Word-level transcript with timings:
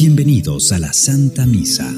Bienvenidos 0.00 0.72
a 0.72 0.78
la 0.78 0.92
Santa 0.92 1.44
Misa. 1.44 1.88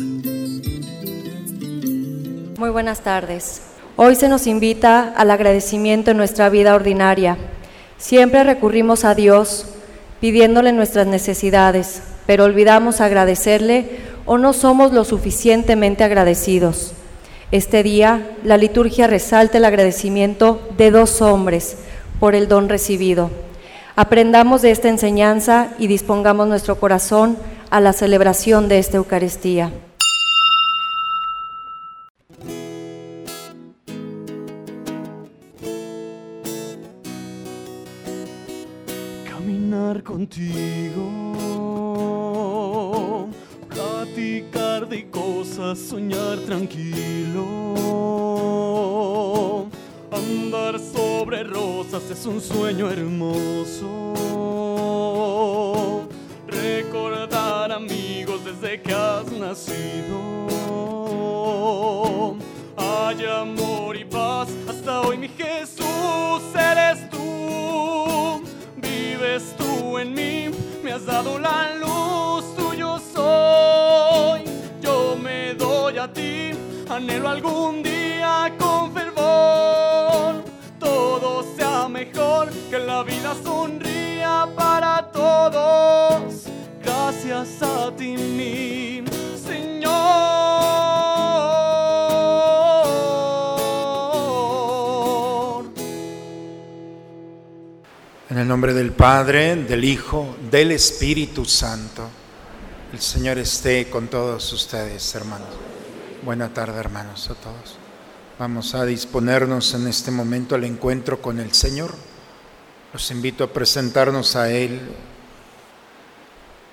Muy 2.59 2.71
buenas 2.71 3.01
tardes. 3.01 3.63
Hoy 3.97 4.17
se 4.17 4.29
nos 4.29 4.47
invita 4.47 5.15
al 5.17 5.31
agradecimiento 5.31 6.11
en 6.11 6.17
nuestra 6.17 6.49
vida 6.49 6.75
ordinaria. 6.75 7.39
Siempre 7.97 8.43
recurrimos 8.45 9.05
a 9.05 9.15
Dios 9.15 9.67
pidiéndole 10.21 10.73
nuestras 10.73 11.07
necesidades, 11.07 12.03
pero 12.27 12.45
olvidamos 12.45 13.01
agradecerle 13.01 13.91
o 14.27 14.39
no 14.39 14.53
somos 14.53 14.93
lo 14.93 15.05
suficientemente 15.05 16.05
agradecidos. 16.05 16.93
Este 17.51 17.83
día 17.83 18.37
la 18.45 18.57
liturgia 18.57 19.07
resalta 19.07 19.59
el 19.59 19.65
agradecimiento 19.65 20.61
de 20.77 20.91
dos 20.91 21.23
hombres 21.23 21.77
por 22.19 22.35
el 22.35 22.49
don 22.49 22.69
recibido. 22.69 23.31
Aprendamos 24.03 24.63
de 24.63 24.71
esta 24.71 24.89
enseñanza 24.89 25.75
y 25.79 25.87
dispongamos 25.87 26.49
nuestro 26.49 26.81
corazón 26.81 27.37
a 27.69 27.83
la 27.83 27.93
celebración 27.93 28.67
de 28.67 28.79
esta 28.79 28.97
Eucaristía. 28.97 29.71
Caminar 39.29 40.03
contigo, 40.03 41.05
platicar 43.69 44.89
de 44.89 45.11
cosas, 45.11 45.79
soñar 45.79 46.39
tranquilo. 46.47 48.20
Andar 50.31 50.79
sobre 50.79 51.43
rosas 51.43 52.09
es 52.09 52.25
un 52.25 52.41
sueño 52.41 52.89
hermoso. 52.89 54.15
Recordar 56.47 57.73
amigos 57.73 58.41
desde 58.45 58.81
que 58.81 58.95
has 58.95 59.29
nacido. 59.33 60.47
Hay 62.77 63.25
amor 63.27 63.97
y 63.97 64.05
paz 64.05 64.49
hasta 64.69 65.01
hoy, 65.01 65.19
mi 65.19 65.29
Jesús, 65.29 66.43
eres 66.55 67.11
tú. 67.11 68.45
Vives 68.77 69.57
tú 69.59 69.99
en 69.99 70.15
mí, 70.15 70.49
me 70.85 70.93
has 70.93 71.07
dado 71.07 71.41
la 71.41 71.75
luz, 71.75 72.45
tuyo 72.57 73.01
soy. 73.13 74.45
Yo 74.81 75.17
me 75.21 75.55
doy 75.55 75.99
a 75.99 76.07
ti, 76.13 76.53
anhelo 76.89 77.29
algún 77.29 77.83
día 77.83 78.55
con 78.61 78.93
fervor. 78.93 80.10
Sea 81.57 81.89
mejor, 81.89 82.51
que 82.71 82.79
la 82.79 83.03
vida 83.03 83.35
sonría 83.43 84.47
para 84.57 85.11
todos. 85.11 86.45
Gracias 86.83 87.63
a 87.63 87.91
ti, 87.97 88.17
mi 88.17 89.05
Señor. 89.37 89.91
En 98.31 98.39
el 98.39 98.47
nombre 98.47 98.73
del 98.75 98.93
Padre, 98.93 99.57
del 99.57 99.85
Hijo, 99.85 100.37
del 100.51 100.73
Espíritu 100.73 101.45
Santo. 101.45 102.09
El 102.93 103.01
Señor 103.01 103.39
esté 103.39 103.89
con 103.89 104.09
todos 104.09 104.53
ustedes, 104.53 105.15
hermanos. 105.15 105.49
Buena 106.23 106.53
tarde, 106.53 106.79
hermanos, 106.79 107.31
a 107.31 107.35
todos. 107.35 107.90
Vamos 108.41 108.75
a 108.75 108.87
disponernos 108.87 109.75
en 109.75 109.87
este 109.87 110.11
momento 110.11 110.55
al 110.55 110.65
encuentro 110.65 111.21
con 111.21 111.41
el 111.41 111.53
Señor. 111.53 111.93
Los 112.91 113.11
invito 113.11 113.45
a 113.45 113.53
presentarnos 113.53 114.35
a 114.35 114.51
Él, 114.51 114.81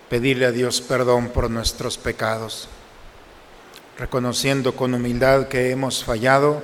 pedirle 0.09 0.45
a 0.45 0.53
Dios 0.53 0.79
perdón 0.79 1.27
por 1.27 1.49
nuestros 1.49 1.97
pecados, 1.97 2.69
reconociendo 3.97 4.77
con 4.77 4.93
humildad 4.93 5.49
que 5.49 5.71
hemos 5.71 6.05
fallado, 6.05 6.63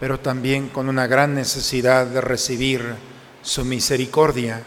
pero 0.00 0.18
también 0.18 0.70
con 0.70 0.88
una 0.88 1.06
gran 1.06 1.36
necesidad 1.36 2.04
de 2.04 2.20
recibir 2.20 2.96
su 3.42 3.64
misericordia. 3.64 4.64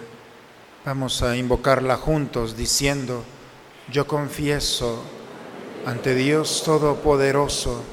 Vamos 0.86 1.22
a 1.22 1.36
invocarla 1.36 1.98
juntos 1.98 2.56
diciendo, 2.56 3.26
yo 3.92 4.08
confieso 4.08 5.03
ante 5.86 6.16
Dios 6.16 6.64
Todopoderoso 6.64 7.93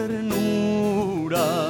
Ternura, 0.00 1.69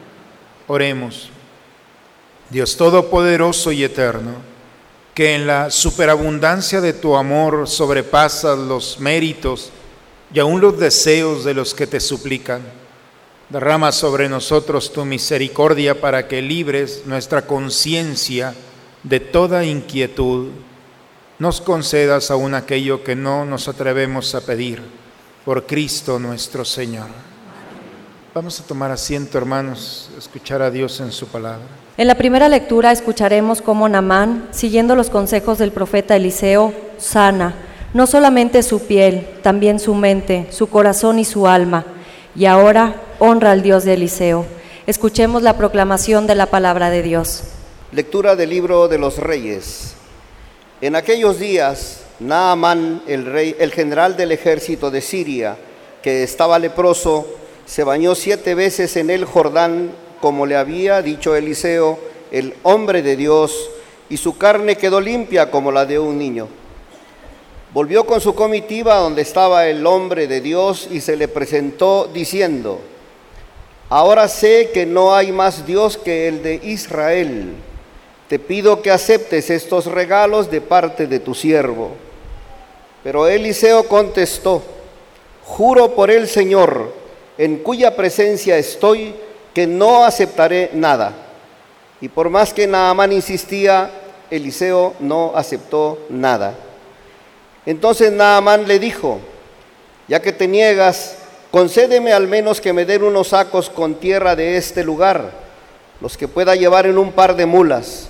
Oremos. 0.73 1.27
Dios 2.49 2.77
Todopoderoso 2.77 3.73
y 3.73 3.83
Eterno, 3.83 4.35
que 5.13 5.35
en 5.35 5.45
la 5.45 5.69
superabundancia 5.69 6.79
de 6.79 6.93
tu 6.93 7.17
amor 7.17 7.67
sobrepasas 7.67 8.57
los 8.57 8.97
méritos 8.97 9.69
y 10.33 10.39
aún 10.39 10.61
los 10.61 10.79
deseos 10.79 11.43
de 11.43 11.53
los 11.53 11.73
que 11.73 11.87
te 11.87 11.99
suplican 11.99 12.61
Derrama 13.49 13.91
sobre 13.91 14.29
nosotros 14.29 14.93
tu 14.93 15.03
misericordia 15.03 15.99
para 15.99 16.29
que 16.29 16.41
libres 16.41 17.03
nuestra 17.05 17.45
conciencia 17.45 18.55
de 19.03 19.19
toda 19.19 19.65
inquietud. 19.65 20.51
Nos 21.37 21.59
concedas 21.59 22.31
aún 22.31 22.53
aquello 22.53 23.03
que 23.03 23.17
no 23.17 23.43
nos 23.43 23.67
atrevemos 23.67 24.35
a 24.35 24.45
pedir 24.45 24.81
por 25.43 25.65
Cristo 25.65 26.17
nuestro 26.17 26.63
Señor. 26.63 27.30
Vamos 28.33 28.59
a 28.61 28.63
tomar 28.63 28.91
asiento, 28.91 29.37
hermanos, 29.37 30.09
escuchar 30.17 30.61
a 30.61 30.71
Dios 30.71 31.01
en 31.01 31.11
su 31.11 31.27
palabra. 31.27 31.65
En 31.97 32.07
la 32.07 32.15
primera 32.15 32.47
lectura 32.47 32.91
escucharemos 32.91 33.61
cómo 33.61 33.89
Namán, 33.89 34.47
siguiendo 34.51 34.95
los 34.95 35.09
consejos 35.09 35.57
del 35.57 35.71
profeta 35.71 36.15
Eliseo, 36.15 36.73
sana 36.97 37.55
no 37.93 38.07
solamente 38.07 38.63
su 38.63 38.79
piel, 38.87 39.27
también 39.41 39.79
su 39.79 39.93
mente, 39.93 40.47
su 40.51 40.67
corazón 40.67 41.19
y 41.19 41.25
su 41.25 41.47
alma. 41.47 41.85
Y 42.35 42.45
ahora 42.45 43.01
honra 43.19 43.51
al 43.51 43.63
Dios 43.63 43.83
de 43.83 43.95
Eliseo. 43.95 44.45
Escuchemos 44.87 45.43
la 45.43 45.57
proclamación 45.57 46.27
de 46.27 46.35
la 46.35 46.45
palabra 46.45 46.89
de 46.89 47.03
Dios. 47.03 47.43
Lectura 47.91 48.35
del 48.35 48.49
libro 48.49 48.87
de 48.87 48.97
los 48.97 49.17
reyes. 49.17 49.95
En 50.79 50.95
aquellos 50.95 51.37
días, 51.37 52.03
Naamán, 52.19 53.03
el 53.07 53.25
rey, 53.25 53.55
el 53.59 53.71
general 53.71 54.15
del 54.15 54.31
ejército 54.31 54.89
de 54.89 55.01
Siria, 55.01 55.57
que 56.01 56.23
estaba 56.23 56.57
leproso, 56.57 57.27
se 57.71 57.85
bañó 57.85 58.15
siete 58.15 58.53
veces 58.53 58.97
en 58.97 59.09
el 59.09 59.23
Jordán, 59.23 59.91
como 60.19 60.45
le 60.45 60.57
había 60.57 61.01
dicho 61.01 61.37
Eliseo, 61.37 61.99
el 62.29 62.53
hombre 62.63 63.01
de 63.01 63.15
Dios, 63.15 63.69
y 64.09 64.17
su 64.17 64.37
carne 64.37 64.75
quedó 64.75 64.99
limpia 64.99 65.49
como 65.49 65.71
la 65.71 65.85
de 65.85 65.97
un 65.97 66.19
niño. 66.19 66.49
Volvió 67.73 68.05
con 68.05 68.19
su 68.19 68.35
comitiva 68.35 68.97
donde 68.97 69.21
estaba 69.21 69.67
el 69.67 69.87
hombre 69.87 70.27
de 70.27 70.41
Dios 70.41 70.89
y 70.91 70.99
se 70.99 71.15
le 71.15 71.29
presentó 71.29 72.09
diciendo, 72.13 72.81
Ahora 73.87 74.27
sé 74.27 74.71
que 74.73 74.85
no 74.85 75.15
hay 75.15 75.31
más 75.31 75.65
Dios 75.65 75.97
que 75.97 76.27
el 76.27 76.43
de 76.43 76.55
Israel. 76.55 77.53
Te 78.27 78.37
pido 78.37 78.81
que 78.81 78.91
aceptes 78.91 79.49
estos 79.49 79.85
regalos 79.85 80.51
de 80.51 80.59
parte 80.59 81.07
de 81.07 81.21
tu 81.21 81.33
siervo. 81.33 81.91
Pero 83.01 83.29
Eliseo 83.29 83.87
contestó, 83.87 84.61
Juro 85.45 85.95
por 85.95 86.11
el 86.11 86.27
Señor, 86.27 86.99
en 87.37 87.57
cuya 87.57 87.95
presencia 87.95 88.57
estoy, 88.57 89.15
que 89.53 89.67
no 89.67 90.05
aceptaré 90.05 90.69
nada. 90.73 91.13
Y 91.99 92.07
por 92.09 92.29
más 92.29 92.53
que 92.53 92.67
Naamán 92.67 93.11
insistía, 93.11 93.89
Eliseo 94.29 94.93
no 94.99 95.33
aceptó 95.35 95.99
nada. 96.09 96.55
Entonces 97.65 98.11
Naamán 98.11 98.67
le 98.67 98.79
dijo, 98.79 99.19
ya 100.07 100.21
que 100.21 100.31
te 100.31 100.47
niegas, 100.47 101.17
concédeme 101.51 102.13
al 102.13 102.27
menos 102.27 102.59
que 102.59 102.73
me 102.73 102.85
den 102.85 103.03
unos 103.03 103.29
sacos 103.29 103.69
con 103.69 103.95
tierra 103.95 104.35
de 104.35 104.57
este 104.57 104.83
lugar, 104.83 105.31
los 105.99 106.17
que 106.17 106.27
pueda 106.27 106.55
llevar 106.55 106.87
en 106.87 106.97
un 106.97 107.11
par 107.11 107.35
de 107.35 107.45
mulas. 107.45 108.07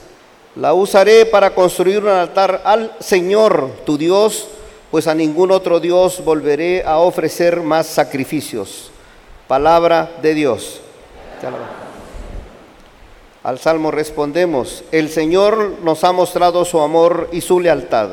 La 0.55 0.73
usaré 0.73 1.25
para 1.25 1.55
construir 1.55 1.99
un 1.99 2.09
altar 2.09 2.61
al 2.63 2.95
Señor, 2.99 3.71
tu 3.85 3.97
Dios, 3.97 4.47
pues 4.91 5.07
a 5.07 5.15
ningún 5.15 5.51
otro 5.51 5.79
Dios 5.79 6.23
volveré 6.23 6.83
a 6.83 6.97
ofrecer 6.99 7.61
más 7.61 7.87
sacrificios. 7.87 8.90
Palabra 9.51 10.09
de 10.21 10.33
Dios. 10.33 10.79
Al 13.43 13.59
Salmo 13.59 13.91
respondemos, 13.91 14.85
el 14.93 15.09
Señor 15.09 15.79
nos 15.83 16.05
ha 16.05 16.13
mostrado 16.13 16.63
su 16.63 16.79
amor 16.79 17.27
y 17.33 17.41
su 17.41 17.59
lealtad. 17.59 18.11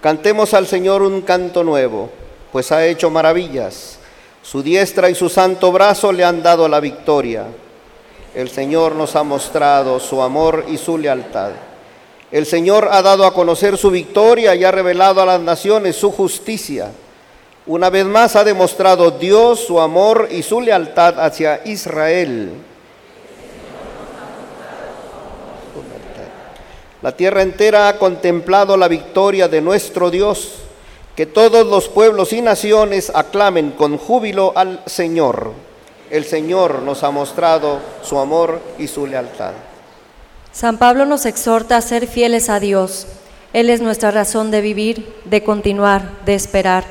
Cantemos 0.00 0.54
al 0.54 0.68
Señor 0.68 1.02
un 1.02 1.22
canto 1.22 1.64
nuevo, 1.64 2.10
pues 2.52 2.70
ha 2.70 2.86
hecho 2.86 3.10
maravillas. 3.10 3.98
Su 4.40 4.62
diestra 4.62 5.10
y 5.10 5.16
su 5.16 5.28
santo 5.28 5.72
brazo 5.72 6.12
le 6.12 6.22
han 6.22 6.44
dado 6.44 6.68
la 6.68 6.78
victoria. 6.78 7.46
El 8.36 8.48
Señor 8.48 8.94
nos 8.94 9.16
ha 9.16 9.24
mostrado 9.24 9.98
su 9.98 10.22
amor 10.22 10.66
y 10.68 10.78
su 10.78 10.96
lealtad. 10.96 11.71
El 12.32 12.46
Señor 12.46 12.88
ha 12.90 13.02
dado 13.02 13.26
a 13.26 13.34
conocer 13.34 13.76
su 13.76 13.90
victoria 13.90 14.54
y 14.54 14.64
ha 14.64 14.70
revelado 14.70 15.20
a 15.20 15.26
las 15.26 15.40
naciones 15.40 15.96
su 15.96 16.10
justicia. 16.10 16.90
Una 17.66 17.90
vez 17.90 18.06
más 18.06 18.36
ha 18.36 18.42
demostrado 18.42 19.10
Dios 19.10 19.60
su 19.60 19.78
amor 19.78 20.28
y 20.30 20.42
su 20.42 20.62
lealtad 20.62 21.20
hacia 21.20 21.60
Israel. 21.66 22.52
La 27.02 27.12
tierra 27.12 27.42
entera 27.42 27.88
ha 27.88 27.98
contemplado 27.98 28.78
la 28.78 28.88
victoria 28.88 29.46
de 29.46 29.60
nuestro 29.60 30.10
Dios. 30.10 30.54
Que 31.14 31.26
todos 31.26 31.66
los 31.66 31.90
pueblos 31.90 32.32
y 32.32 32.40
naciones 32.40 33.12
aclamen 33.14 33.72
con 33.72 33.98
júbilo 33.98 34.54
al 34.56 34.80
Señor. 34.86 35.52
El 36.10 36.24
Señor 36.24 36.80
nos 36.80 37.02
ha 37.02 37.10
mostrado 37.10 37.80
su 38.02 38.18
amor 38.18 38.58
y 38.78 38.88
su 38.88 39.06
lealtad. 39.06 39.52
San 40.52 40.76
Pablo 40.76 41.06
nos 41.06 41.24
exhorta 41.24 41.78
a 41.78 41.80
ser 41.80 42.06
fieles 42.06 42.50
a 42.50 42.60
Dios. 42.60 43.06
Él 43.54 43.70
es 43.70 43.80
nuestra 43.80 44.10
razón 44.10 44.50
de 44.50 44.60
vivir, 44.60 45.10
de 45.24 45.42
continuar, 45.42 46.02
de 46.26 46.34
esperar. 46.34 46.84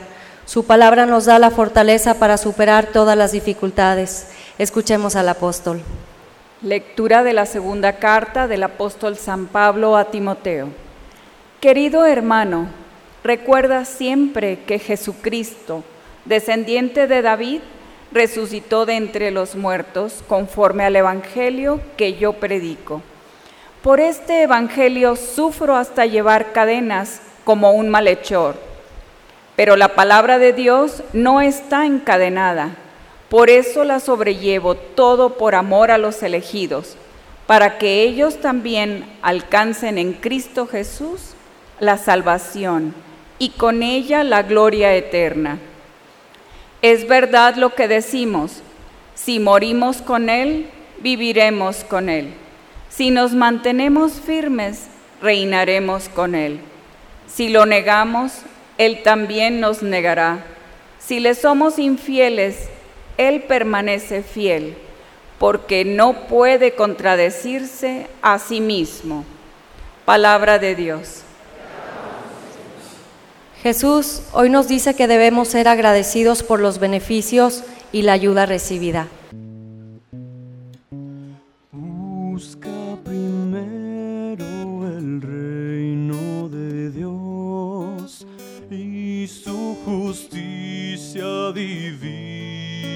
Su 0.46 0.66
palabra 0.66 1.06
nos 1.06 1.26
da 1.26 1.38
la 1.38 1.52
fortaleza 1.52 2.16
para 2.16 2.38
superar 2.38 2.88
todas 2.88 3.16
las 3.16 3.32
dificultades. 3.34 4.30
Escuchemos 4.58 5.16
al 5.16 5.30
apóstol. 5.30 5.82
Lectura 6.64 7.24
de 7.24 7.34
la 7.34 7.46
segunda 7.46 7.98
carta 7.98 8.48
del 8.48 8.64
apóstol 8.64 9.16
San 9.16 9.46
Pablo 9.46 9.96
a 9.96 10.06
Timoteo. 10.06 10.70
Querido 11.60 12.08
hermano, 12.08 12.68
recuerda 13.24 13.86
siempre 13.86 14.62
que 14.66 14.80
Jesucristo, 14.80 15.84
descendiente 16.26 17.06
de 17.06 17.22
David, 17.22 17.62
resucitó 18.12 18.88
de 18.88 18.96
entre 18.96 19.30
los 19.30 19.56
muertos 19.56 20.24
conforme 20.28 20.84
al 20.84 20.96
Evangelio 20.96 21.80
que 21.96 22.16
yo 22.16 22.34
predico. 22.34 23.04
Por 23.82 24.00
este 24.00 24.44
Evangelio 24.44 25.16
sufro 25.16 25.76
hasta 25.76 26.06
llevar 26.06 26.52
cadenas 26.52 27.22
como 27.44 27.72
un 27.72 27.90
malhechor, 27.90 28.56
pero 29.56 29.76
la 29.76 29.96
palabra 29.96 30.38
de 30.38 30.54
Dios 30.54 31.04
no 31.14 31.42
está 31.42 31.86
encadenada 31.86 32.76
por 33.32 33.50
eso 33.50 33.86
la 33.86 34.02
sobrellevo 34.02 34.76
todo 34.76 35.38
por 35.38 35.56
amor 35.56 35.90
a 35.90 35.98
los 35.98 36.22
elegidos, 36.22 36.98
para 37.48 37.78
que 37.78 38.04
ellos 38.04 38.42
también 38.42 39.06
alcancen 39.22 39.98
en 39.98 40.12
Cristo 40.12 40.68
Jesús 40.68 41.32
la 41.80 41.98
salvación 41.98 42.94
y 43.40 43.52
con 43.52 43.84
ella 43.84 44.26
la 44.26 44.44
gloria 44.44 44.94
eterna. 44.94 45.60
Es 46.82 47.08
verdad 47.08 47.56
lo 47.56 47.74
que 47.74 47.88
decimos, 47.88 48.64
si 49.16 49.40
morimos 49.40 50.02
con 50.02 50.28
Él, 50.30 50.70
viviremos 51.00 51.86
con 51.86 52.10
Él. 52.10 52.34
Si 52.94 53.10
nos 53.10 53.34
mantenemos 53.34 54.14
firmes, 54.14 54.88
reinaremos 55.22 56.10
con 56.10 56.36
Él. 56.36 56.60
Si 57.28 57.50
lo 57.50 57.66
negamos, 57.66 58.34
Él 58.78 59.02
también 59.04 59.60
nos 59.60 59.82
negará. 59.82 60.46
Si 61.00 61.20
le 61.20 61.34
somos 61.34 61.80
infieles, 61.80 62.70
él 63.18 63.44
permanece 63.44 64.24
fiel, 64.24 64.76
porque 65.38 65.86
no 65.86 66.28
puede 66.28 66.74
contradecirse 66.74 68.08
a 68.22 68.40
sí 68.40 68.62
mismo. 68.62 69.26
Palabra 70.06 70.60
de 70.60 70.76
Dios. 70.76 71.22
Jesús 73.62 74.24
hoy 74.34 74.50
nos 74.50 74.68
dice 74.68 74.96
que 74.96 75.08
debemos 75.08 75.50
ser 75.50 75.68
agradecidos 75.68 76.42
por 76.42 76.60
los 76.60 76.80
beneficios 76.80 77.64
y 77.92 78.02
la 78.02 78.14
ayuda 78.14 78.48
recibida. 78.48 79.08
Justicia 91.12 91.52
divina 91.54 92.90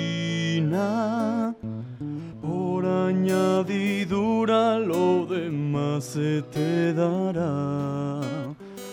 por 2.42 2.86
añadidura 2.86 4.80
lo 4.80 5.26
demás 5.26 6.06
se 6.06 6.42
te 6.44 6.94
dará. 6.94 8.22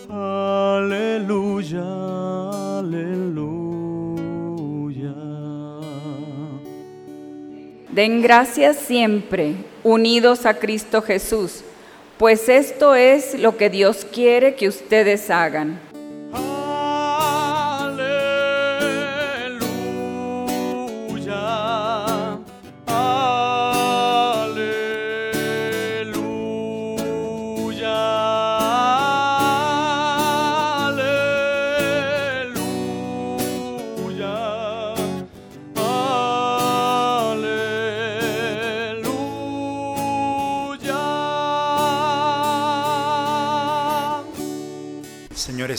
Aleluya, 0.09 1.83
aleluya. 2.79 3.55
Den 7.91 8.23
gracias 8.23 8.76
siempre, 8.76 9.55
unidos 9.85 10.47
a 10.47 10.55
Cristo 10.55 11.00
Jesús, 11.02 11.62
pues 12.19 12.49
esto 12.49 12.97
es 12.97 13.38
lo 13.38 13.57
que 13.57 13.71
Dios 13.71 14.05
quiere 14.11 14.57
que 14.57 14.67
ustedes 14.69 15.31
hagan. 15.31 15.92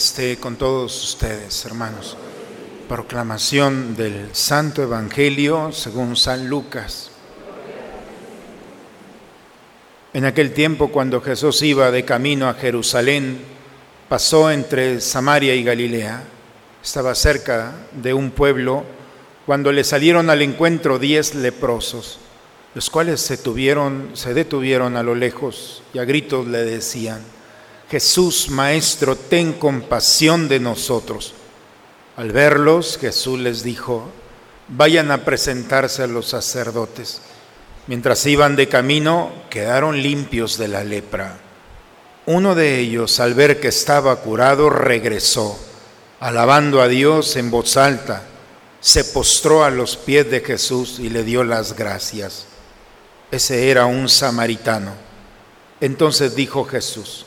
Esté 0.04 0.36
con 0.36 0.56
todos 0.56 1.02
ustedes, 1.02 1.64
hermanos. 1.64 2.14
Proclamación 2.90 3.96
del 3.96 4.28
Santo 4.34 4.82
Evangelio 4.82 5.72
según 5.72 6.14
San 6.14 6.46
Lucas. 6.46 7.10
En 10.12 10.26
aquel 10.26 10.52
tiempo, 10.52 10.88
cuando 10.88 11.22
Jesús 11.22 11.62
iba 11.62 11.90
de 11.90 12.04
camino 12.04 12.50
a 12.50 12.54
Jerusalén, 12.54 13.38
pasó 14.06 14.50
entre 14.50 15.00
Samaria 15.00 15.54
y 15.54 15.64
Galilea. 15.64 16.22
Estaba 16.82 17.14
cerca 17.14 17.72
de 17.92 18.12
un 18.12 18.30
pueblo 18.30 18.84
cuando 19.46 19.72
le 19.72 19.84
salieron 19.84 20.28
al 20.28 20.42
encuentro 20.42 20.98
diez 20.98 21.34
leprosos, 21.34 22.18
los 22.74 22.90
cuales 22.90 23.22
se, 23.22 23.38
tuvieron, 23.38 24.10
se 24.12 24.34
detuvieron 24.34 24.98
a 24.98 25.02
lo 25.02 25.14
lejos 25.14 25.82
y 25.94 25.98
a 25.98 26.04
gritos 26.04 26.46
le 26.46 26.62
decían, 26.62 27.22
Jesús, 27.94 28.50
Maestro, 28.50 29.14
ten 29.14 29.52
compasión 29.52 30.48
de 30.48 30.58
nosotros. 30.58 31.32
Al 32.16 32.32
verlos, 32.32 32.98
Jesús 33.00 33.38
les 33.38 33.62
dijo, 33.62 34.10
vayan 34.66 35.12
a 35.12 35.24
presentarse 35.24 36.02
a 36.02 36.08
los 36.08 36.26
sacerdotes. 36.26 37.20
Mientras 37.86 38.26
iban 38.26 38.56
de 38.56 38.68
camino, 38.68 39.30
quedaron 39.48 40.02
limpios 40.02 40.58
de 40.58 40.66
la 40.66 40.82
lepra. 40.82 41.38
Uno 42.26 42.56
de 42.56 42.80
ellos, 42.80 43.20
al 43.20 43.34
ver 43.34 43.60
que 43.60 43.68
estaba 43.68 44.16
curado, 44.16 44.70
regresó, 44.70 45.56
alabando 46.18 46.82
a 46.82 46.88
Dios 46.88 47.36
en 47.36 47.52
voz 47.52 47.76
alta, 47.76 48.24
se 48.80 49.04
postró 49.04 49.62
a 49.62 49.70
los 49.70 49.96
pies 49.96 50.28
de 50.28 50.40
Jesús 50.40 50.98
y 50.98 51.10
le 51.10 51.22
dio 51.22 51.44
las 51.44 51.76
gracias. 51.76 52.46
Ese 53.30 53.70
era 53.70 53.86
un 53.86 54.08
samaritano. 54.08 54.94
Entonces 55.80 56.34
dijo 56.34 56.64
Jesús, 56.64 57.26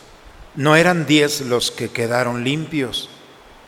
¿no 0.58 0.76
eran 0.76 1.06
diez 1.06 1.40
los 1.42 1.72
que 1.72 1.90
quedaron 1.90 2.44
limpios? 2.44 3.10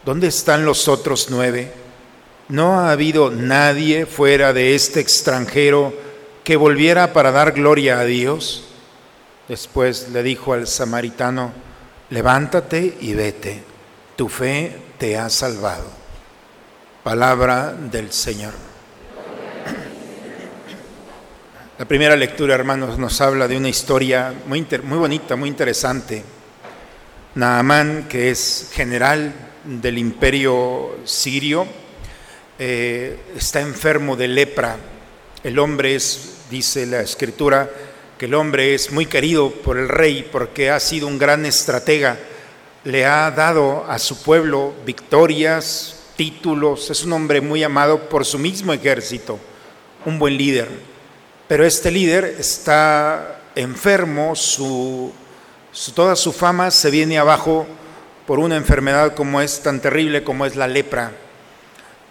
¿Dónde 0.03 0.27
están 0.27 0.65
los 0.65 0.89
otros 0.89 1.27
nueve? 1.29 1.71
¿No 2.49 2.79
ha 2.81 2.91
habido 2.91 3.31
nadie 3.31 4.05
fuera 4.05 4.51
de 4.51 4.75
este 4.75 4.99
extranjero 4.99 5.93
que 6.43 6.57
volviera 6.57 7.13
para 7.13 7.31
dar 7.31 7.53
gloria 7.53 7.99
a 7.99 8.05
Dios? 8.05 8.65
Después 9.47 10.09
le 10.09 10.23
dijo 10.23 10.53
al 10.53 10.67
samaritano, 10.67 11.53
levántate 12.09 12.97
y 12.99 13.13
vete, 13.13 13.63
tu 14.15 14.27
fe 14.27 14.75
te 14.97 15.17
ha 15.17 15.29
salvado. 15.29 15.85
Palabra 17.03 17.71
del 17.71 18.11
Señor. 18.11 18.53
La 21.77 21.85
primera 21.85 22.15
lectura, 22.15 22.55
hermanos, 22.55 22.97
nos 22.97 23.21
habla 23.21 23.47
de 23.47 23.55
una 23.55 23.69
historia 23.69 24.33
muy, 24.47 24.65
bonita, 24.83 25.37
muy 25.37 25.47
interesante. 25.47 26.38
Naamán, 27.35 28.07
que 28.09 28.31
es 28.31 28.71
general 28.73 29.33
del 29.63 29.99
imperio 29.99 30.97
sirio, 31.05 31.67
eh, 32.57 33.19
está 33.37 33.61
enfermo 33.61 34.15
de 34.15 34.27
lepra. 34.27 34.77
El 35.43 35.59
hombre 35.59 35.95
es, 35.95 36.37
dice 36.49 36.87
la 36.87 37.01
escritura, 37.01 37.69
que 38.17 38.25
el 38.25 38.33
hombre 38.33 38.73
es 38.73 38.91
muy 38.91 39.05
querido 39.05 39.51
por 39.51 39.77
el 39.77 39.87
rey 39.87 40.27
porque 40.29 40.71
ha 40.71 40.79
sido 40.79 41.07
un 41.07 41.19
gran 41.19 41.45
estratega. 41.45 42.17
Le 42.83 43.05
ha 43.05 43.29
dado 43.29 43.85
a 43.87 43.99
su 43.99 44.23
pueblo 44.23 44.73
victorias, 44.85 45.99
títulos. 46.15 46.89
Es 46.89 47.03
un 47.03 47.13
hombre 47.13 47.41
muy 47.41 47.63
amado 47.63 48.09
por 48.09 48.25
su 48.25 48.39
mismo 48.39 48.73
ejército, 48.73 49.39
un 50.05 50.17
buen 50.17 50.35
líder. 50.35 50.67
Pero 51.47 51.63
este 51.63 51.91
líder 51.91 52.25
está 52.39 53.39
enfermo, 53.55 54.35
su, 54.35 55.13
toda 55.93 56.15
su 56.15 56.33
fama 56.33 56.71
se 56.71 56.89
viene 56.89 57.17
abajo 57.17 57.67
por 58.25 58.39
una 58.39 58.57
enfermedad 58.57 59.15
como 59.15 59.41
es 59.41 59.61
tan 59.61 59.79
terrible 59.79 60.23
como 60.23 60.45
es 60.45 60.55
la 60.55 60.67
lepra. 60.67 61.11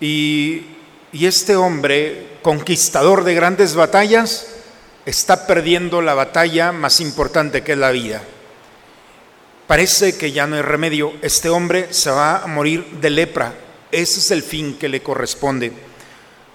Y, 0.00 0.65
este 1.12 1.57
hombre, 1.57 2.38
conquistador 2.43 3.25
de 3.25 3.35
grandes 3.35 3.75
batallas, 3.75 4.47
está 5.07 5.47
perdiendo 5.47 6.03
la 6.03 6.15
batalla 6.15 6.73
más 6.73 7.00
importante 7.00 7.62
que 7.62 7.73
es 7.73 7.79
la 7.79 7.91
vida. 7.91 8.23
Parece 9.67 10.17
que 10.17 10.33
ya 10.33 10.47
no 10.47 10.57
hay 10.57 10.62
remedio. 10.62 11.15
Este 11.23 11.50
hombre 11.50 11.93
se 11.93 12.11
va 12.11 12.38
a 12.38 12.47
morir 12.47 12.85
de 13.00 13.11
lepra. 13.11 13.55
Ese 13.91 14.21
es 14.21 14.31
el 14.31 14.43
fin 14.43 14.79
que 14.79 14.88
le 14.88 15.03
corresponde. 15.03 15.73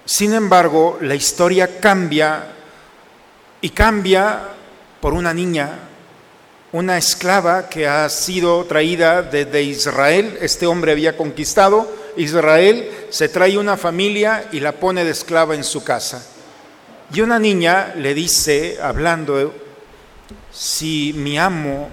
Sin 0.06 0.34
embargo, 0.34 0.98
la 1.02 1.16
historia 1.16 1.80
cambia 1.80 2.52
y 3.62 3.70
cambia 3.70 4.50
por 5.00 5.14
una 5.14 5.34
niña, 5.34 5.80
una 6.74 6.98
esclava 6.98 7.70
que 7.70 7.88
ha 7.88 8.10
sido 8.10 8.66
traída 8.66 9.22
desde 9.22 9.62
Israel. 9.62 10.38
Este 10.42 10.66
hombre 10.66 10.92
había 10.92 11.16
conquistado 11.16 11.90
Israel, 12.18 12.90
se 13.12 13.30
trae 13.30 13.58
una 13.60 13.78
familia 13.78 14.50
y 14.52 14.60
la 14.60 14.74
pone 14.74 15.06
de 15.06 15.12
esclava 15.12 15.54
en 15.54 15.64
su 15.64 15.84
casa. 15.84 16.26
Y 17.14 17.22
una 17.22 17.38
niña 17.38 17.94
le 17.96 18.16
dice, 18.16 18.80
hablando, 18.82 19.54
si 20.52 21.14
mi 21.16 21.38
amo 21.38 21.90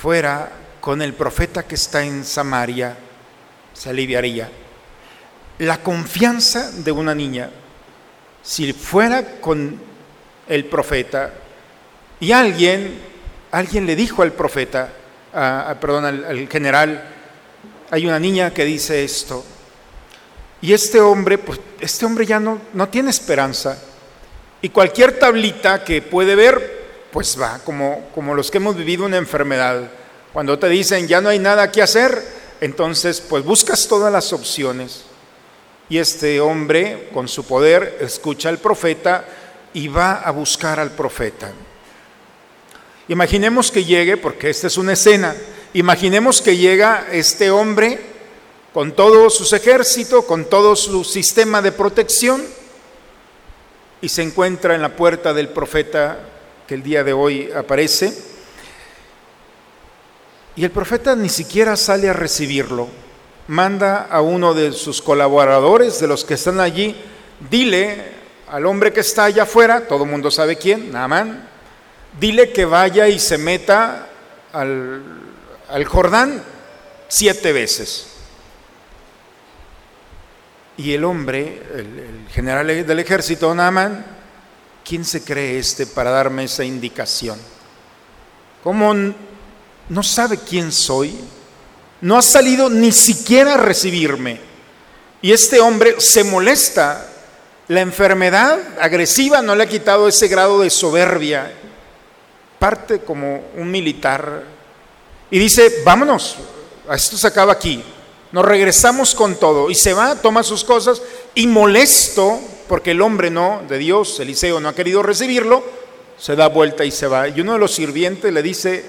fuera 0.00 0.48
con 0.80 1.02
el 1.02 1.12
profeta 1.12 1.64
que 1.64 1.74
está 1.74 2.04
en 2.04 2.24
Samaria, 2.24 2.96
se 3.72 3.90
aliviaría. 3.90 4.48
La 5.58 5.82
confianza 5.82 6.70
de 6.70 6.92
una 6.92 7.16
niña, 7.16 7.50
si 8.44 8.72
fuera 8.72 9.40
con 9.40 9.80
el 10.48 10.64
profeta, 10.66 11.32
y 12.20 12.30
alguien, 12.30 13.17
alguien 13.50 13.86
le 13.86 13.96
dijo 13.96 14.22
al 14.22 14.32
profeta, 14.32 14.88
perdón, 15.80 16.04
al, 16.04 16.24
al 16.24 16.48
general, 16.48 17.02
hay 17.90 18.06
una 18.06 18.18
niña 18.18 18.52
que 18.52 18.64
dice 18.64 19.04
esto, 19.04 19.44
y 20.60 20.72
este 20.72 21.00
hombre, 21.00 21.38
pues 21.38 21.60
este 21.80 22.04
hombre 22.04 22.26
ya 22.26 22.40
no, 22.40 22.60
no 22.74 22.88
tiene 22.88 23.10
esperanza, 23.10 23.78
y 24.60 24.70
cualquier 24.70 25.18
tablita 25.18 25.84
que 25.84 26.02
puede 26.02 26.34
ver, 26.34 26.78
pues 27.12 27.40
va, 27.40 27.60
como, 27.64 28.08
como 28.14 28.34
los 28.34 28.50
que 28.50 28.58
hemos 28.58 28.76
vivido 28.76 29.04
una 29.04 29.16
enfermedad. 29.16 29.88
Cuando 30.32 30.58
te 30.58 30.68
dicen 30.68 31.06
ya 31.06 31.20
no 31.20 31.28
hay 31.28 31.38
nada 31.38 31.70
que 31.70 31.82
hacer, 31.82 32.22
entonces 32.60 33.20
pues 33.20 33.44
buscas 33.44 33.86
todas 33.86 34.12
las 34.12 34.32
opciones. 34.32 35.04
Y 35.88 35.98
este 35.98 36.40
hombre, 36.40 37.08
con 37.14 37.28
su 37.28 37.46
poder, 37.46 37.98
escucha 38.00 38.50
al 38.50 38.58
profeta 38.58 39.24
y 39.72 39.88
va 39.88 40.14
a 40.16 40.30
buscar 40.32 40.78
al 40.78 40.90
profeta. 40.90 41.50
Imaginemos 43.08 43.72
que 43.72 43.84
llegue, 43.84 44.18
porque 44.18 44.50
esta 44.50 44.66
es 44.66 44.76
una 44.76 44.92
escena, 44.92 45.34
imaginemos 45.72 46.42
que 46.42 46.58
llega 46.58 47.06
este 47.10 47.50
hombre 47.50 47.98
con 48.74 48.92
todos 48.92 49.34
sus 49.34 49.52
ejércitos, 49.54 50.26
con 50.26 50.44
todo 50.44 50.76
su 50.76 51.02
sistema 51.04 51.62
de 51.62 51.72
protección, 51.72 52.44
y 54.02 54.10
se 54.10 54.22
encuentra 54.22 54.74
en 54.74 54.82
la 54.82 54.94
puerta 54.94 55.32
del 55.32 55.48
profeta 55.48 56.18
que 56.66 56.74
el 56.74 56.82
día 56.82 57.02
de 57.02 57.14
hoy 57.14 57.50
aparece. 57.50 58.12
Y 60.54 60.64
el 60.64 60.70
profeta 60.70 61.16
ni 61.16 61.30
siquiera 61.30 61.76
sale 61.76 62.10
a 62.10 62.12
recibirlo. 62.12 62.88
Manda 63.48 64.02
a 64.02 64.20
uno 64.20 64.52
de 64.52 64.72
sus 64.72 65.00
colaboradores, 65.00 65.98
de 65.98 66.06
los 66.06 66.26
que 66.26 66.34
están 66.34 66.60
allí, 66.60 66.94
dile 67.48 68.18
al 68.50 68.66
hombre 68.66 68.92
que 68.92 69.00
está 69.00 69.24
allá 69.24 69.44
afuera, 69.44 69.88
todo 69.88 70.04
el 70.04 70.10
mundo 70.10 70.30
sabe 70.30 70.56
quién, 70.56 70.92
Naamán, 70.92 71.48
dile 72.18 72.52
que 72.52 72.64
vaya 72.64 73.08
y 73.08 73.18
se 73.18 73.38
meta 73.38 74.08
al, 74.52 75.84
Jordán 75.86 76.42
siete 77.08 77.52
veces. 77.52 78.06
Y 80.76 80.92
el 80.92 81.04
hombre, 81.04 81.62
el, 81.74 81.98
el 81.98 82.28
general 82.30 82.66
del 82.66 82.98
ejército, 82.98 83.52
Naamán, 83.54 84.06
¿quién 84.84 85.04
se 85.04 85.24
cree 85.24 85.58
este 85.58 85.86
para 85.86 86.10
darme 86.10 86.44
esa 86.44 86.64
indicación? 86.64 87.38
¿Cómo 88.62 88.94
no 89.88 90.02
sabe 90.02 90.38
quién 90.38 90.72
soy? 90.72 91.16
No 92.00 92.16
ha 92.16 92.22
salido 92.22 92.70
ni 92.70 92.92
siquiera 92.92 93.54
a 93.54 93.58
recibirme. 93.58 94.40
Y 95.20 95.32
este 95.32 95.60
hombre 95.60 95.96
se 95.98 96.24
molesta 96.24 97.06
La 97.68 97.82
enfermedad 97.82 98.58
agresiva 98.80 99.42
no 99.42 99.54
le 99.54 99.64
ha 99.64 99.68
quitado 99.68 100.08
ese 100.08 100.28
grado 100.28 100.60
de 100.60 100.70
soberbia. 100.70 101.52
Parte 102.58 103.00
como 103.00 103.42
un 103.56 103.70
militar 103.70 104.44
y 105.30 105.38
dice, 105.38 105.82
vámonos, 105.84 106.36
esto 106.92 107.16
se 107.16 107.26
acaba 107.26 107.52
aquí. 107.52 107.82
Nos 108.32 108.44
regresamos 108.44 109.14
con 109.14 109.36
todo. 109.36 109.70
Y 109.70 109.74
se 109.74 109.94
va, 109.94 110.16
toma 110.16 110.42
sus 110.42 110.64
cosas 110.64 111.02
y 111.34 111.46
molesto, 111.46 112.40
porque 112.66 112.92
el 112.92 113.02
hombre 113.02 113.30
no, 113.30 113.62
de 113.68 113.78
Dios, 113.78 114.18
Eliseo 114.20 114.60
no 114.60 114.68
ha 114.68 114.74
querido 114.74 115.02
recibirlo, 115.02 115.62
se 116.18 116.36
da 116.36 116.48
vuelta 116.48 116.84
y 116.84 116.90
se 116.90 117.06
va. 117.06 117.28
Y 117.28 117.40
uno 117.40 117.54
de 117.54 117.58
los 117.58 117.74
sirvientes 117.74 118.32
le 118.32 118.42
dice, 118.42 118.84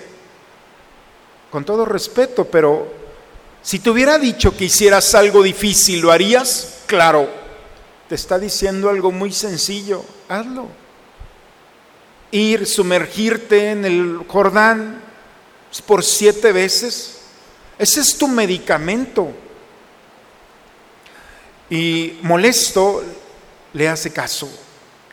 con 1.52 1.66
todo 1.66 1.86
respeto, 1.86 2.46
pero 2.46 2.88
si 3.62 3.80
te 3.80 3.90
hubiera 3.90 4.18
dicho 4.18 4.56
que 4.56 4.66
hicieras 4.66 5.14
algo 5.16 5.44
difícil, 5.44 6.00
¿lo 6.02 6.12
harías? 6.12 6.80
Claro, 6.86 7.30
te 8.08 8.16
está 8.16 8.40
diciendo 8.40 8.90
algo 8.90 9.12
muy 9.12 9.34
sencillo, 9.34 10.04
hazlo. 10.30 10.68
Ir, 12.32 12.66
sumergirte 12.66 13.72
en 13.72 13.86
el 13.86 14.26
Jordán 14.28 15.02
por 15.86 16.04
siete 16.04 16.52
veces. 16.52 17.20
Ese 17.78 18.02
es 18.02 18.18
tu 18.18 18.28
medicamento. 18.28 19.32
Y 21.70 22.18
molesto 22.24 23.04
le 23.74 23.88
hace 23.88 24.12
caso 24.12 24.50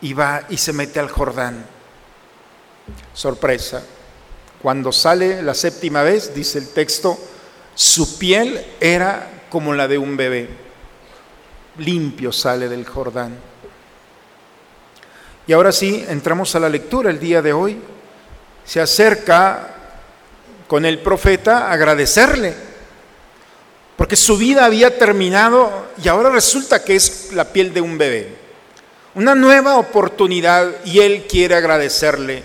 y 0.01 0.13
va 0.13 0.43
y 0.49 0.57
se 0.57 0.73
mete 0.73 0.99
al 0.99 1.09
Jordán. 1.09 1.65
Sorpresa. 3.13 3.83
Cuando 4.61 4.91
sale 4.91 5.41
la 5.43 5.53
séptima 5.53 6.01
vez, 6.01 6.33
dice 6.33 6.57
el 6.57 6.69
texto, 6.69 7.17
su 7.75 8.17
piel 8.17 8.65
era 8.79 9.45
como 9.49 9.73
la 9.73 9.87
de 9.87 9.97
un 9.97 10.17
bebé. 10.17 10.49
Limpio 11.77 12.31
sale 12.31 12.67
del 12.67 12.85
Jordán. 12.85 13.37
Y 15.47 15.53
ahora 15.53 15.71
sí, 15.71 16.05
entramos 16.09 16.53
a 16.55 16.59
la 16.59 16.67
lectura 16.67 17.09
el 17.09 17.19
día 17.19 17.41
de 17.41 17.53
hoy. 17.53 17.77
Se 18.65 18.81
acerca 18.81 19.75
con 20.67 20.85
el 20.85 20.99
profeta 20.99 21.69
a 21.69 21.71
agradecerle, 21.71 22.53
porque 23.95 24.17
su 24.17 24.37
vida 24.37 24.65
había 24.65 24.97
terminado 24.97 25.87
y 26.03 26.09
ahora 26.09 26.29
resulta 26.29 26.83
que 26.83 26.97
es 26.97 27.31
la 27.31 27.45
piel 27.45 27.73
de 27.73 27.79
un 27.79 27.97
bebé. 27.97 28.35
Una 29.15 29.33
nueva 29.33 29.77
oportunidad 29.77 30.83
y 30.83 30.99
él 30.99 31.25
quiere 31.27 31.55
agradecerle. 31.55 32.43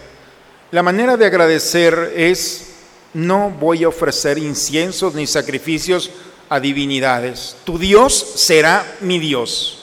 La 0.70 0.84
manera 0.84 1.16
de 1.16 1.26
agradecer 1.26 2.14
es, 2.16 2.68
no 3.12 3.50
voy 3.50 3.82
a 3.84 3.88
ofrecer 3.88 4.38
inciensos 4.38 5.14
ni 5.14 5.26
sacrificios 5.26 6.10
a 6.48 6.60
divinidades. 6.60 7.56
Tu 7.64 7.78
Dios 7.78 8.14
será 8.36 8.86
mi 9.00 9.18
Dios. 9.18 9.81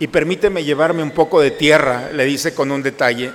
Y 0.00 0.08
permíteme 0.08 0.64
llevarme 0.64 1.02
un 1.02 1.12
poco 1.12 1.40
de 1.40 1.52
tierra, 1.52 2.10
le 2.12 2.24
dice 2.24 2.54
con 2.54 2.72
un 2.72 2.82
detalle, 2.82 3.30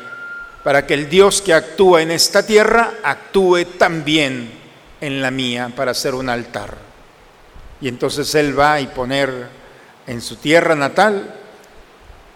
para 0.64 0.86
que 0.88 0.96
el 0.96 1.08
Dios 1.08 1.44
que 1.44 1.54
actúa 1.54 2.02
en 2.02 2.10
esta 2.10 2.46
tierra 2.46 2.96
actúe 3.04 3.66
también 3.78 4.52
en 5.00 5.22
la 5.22 5.30
mía 5.30 5.72
para 5.76 5.92
hacer 5.92 6.16
un 6.16 6.28
altar. 6.28 6.76
Y 7.80 7.88
entonces 7.88 8.34
él 8.34 8.60
va 8.60 8.82
y 8.82 8.88
poner 8.88 9.48
en 10.08 10.22
su 10.22 10.38
tierra 10.38 10.76
natal 10.76 11.36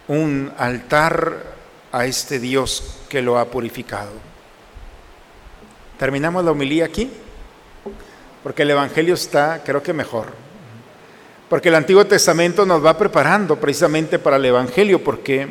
un 0.08 0.54
altar 0.58 1.44
a 1.92 2.06
este 2.06 2.40
Dios 2.40 2.98
que 3.10 3.24
lo 3.24 3.40
ha 3.40 3.46
purificado. 3.46 4.12
Terminamos 5.98 6.46
la 6.46 6.52
homilía 6.52 6.86
aquí, 6.86 7.10
porque 8.44 8.62
el 8.62 8.70
Evangelio 8.70 9.16
está, 9.16 9.64
creo 9.64 9.82
que 9.82 9.92
mejor. 9.92 10.49
Porque 11.50 11.70
el 11.70 11.76
Antiguo 11.76 12.06
Testamento 12.06 12.64
nos 12.64 12.86
va 12.86 12.96
preparando 12.96 13.60
precisamente 13.60 14.20
para 14.20 14.36
el 14.36 14.46
Evangelio, 14.46 15.04
porque 15.04 15.48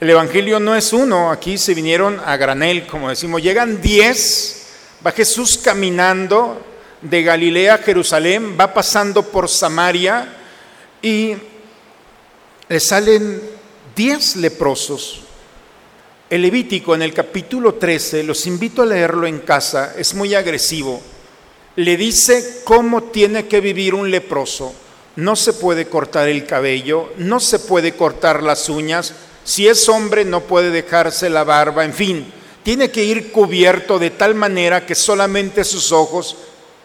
el 0.00 0.08
Evangelio 0.08 0.60
no 0.60 0.76
es 0.76 0.92
uno, 0.92 1.32
aquí 1.32 1.58
se 1.58 1.74
vinieron 1.74 2.20
a 2.24 2.36
granel, 2.36 2.86
como 2.86 3.08
decimos, 3.08 3.42
llegan 3.42 3.82
diez, 3.82 4.66
va 5.04 5.10
Jesús 5.10 5.58
caminando 5.58 6.64
de 7.02 7.22
Galilea 7.24 7.74
a 7.74 7.78
Jerusalén, 7.78 8.56
va 8.58 8.72
pasando 8.72 9.24
por 9.24 9.48
Samaria 9.48 10.36
y 11.02 11.34
le 12.68 12.80
salen 12.80 13.40
diez 13.96 14.36
leprosos. 14.36 15.22
El 16.30 16.42
Levítico 16.42 16.94
en 16.94 17.02
el 17.02 17.12
capítulo 17.12 17.74
13, 17.74 18.22
los 18.22 18.46
invito 18.46 18.82
a 18.82 18.86
leerlo 18.86 19.26
en 19.26 19.40
casa, 19.40 19.94
es 19.98 20.14
muy 20.14 20.32
agresivo. 20.34 21.02
Le 21.74 21.96
dice 21.96 22.60
cómo 22.62 23.02
tiene 23.02 23.46
que 23.46 23.60
vivir 23.60 23.94
un 23.94 24.10
leproso. 24.10 24.83
No 25.16 25.36
se 25.36 25.52
puede 25.52 25.86
cortar 25.86 26.28
el 26.28 26.46
cabello, 26.46 27.12
no 27.18 27.40
se 27.40 27.58
puede 27.58 27.94
cortar 27.94 28.42
las 28.42 28.68
uñas. 28.68 29.14
Si 29.44 29.68
es 29.68 29.88
hombre 29.88 30.24
no 30.24 30.40
puede 30.40 30.70
dejarse 30.70 31.30
la 31.30 31.44
barba, 31.44 31.84
en 31.84 31.92
fin, 31.92 32.32
tiene 32.62 32.90
que 32.90 33.04
ir 33.04 33.30
cubierto 33.30 33.98
de 33.98 34.10
tal 34.10 34.34
manera 34.34 34.86
que 34.86 34.94
solamente 34.94 35.64
sus 35.64 35.92
ojos 35.92 36.36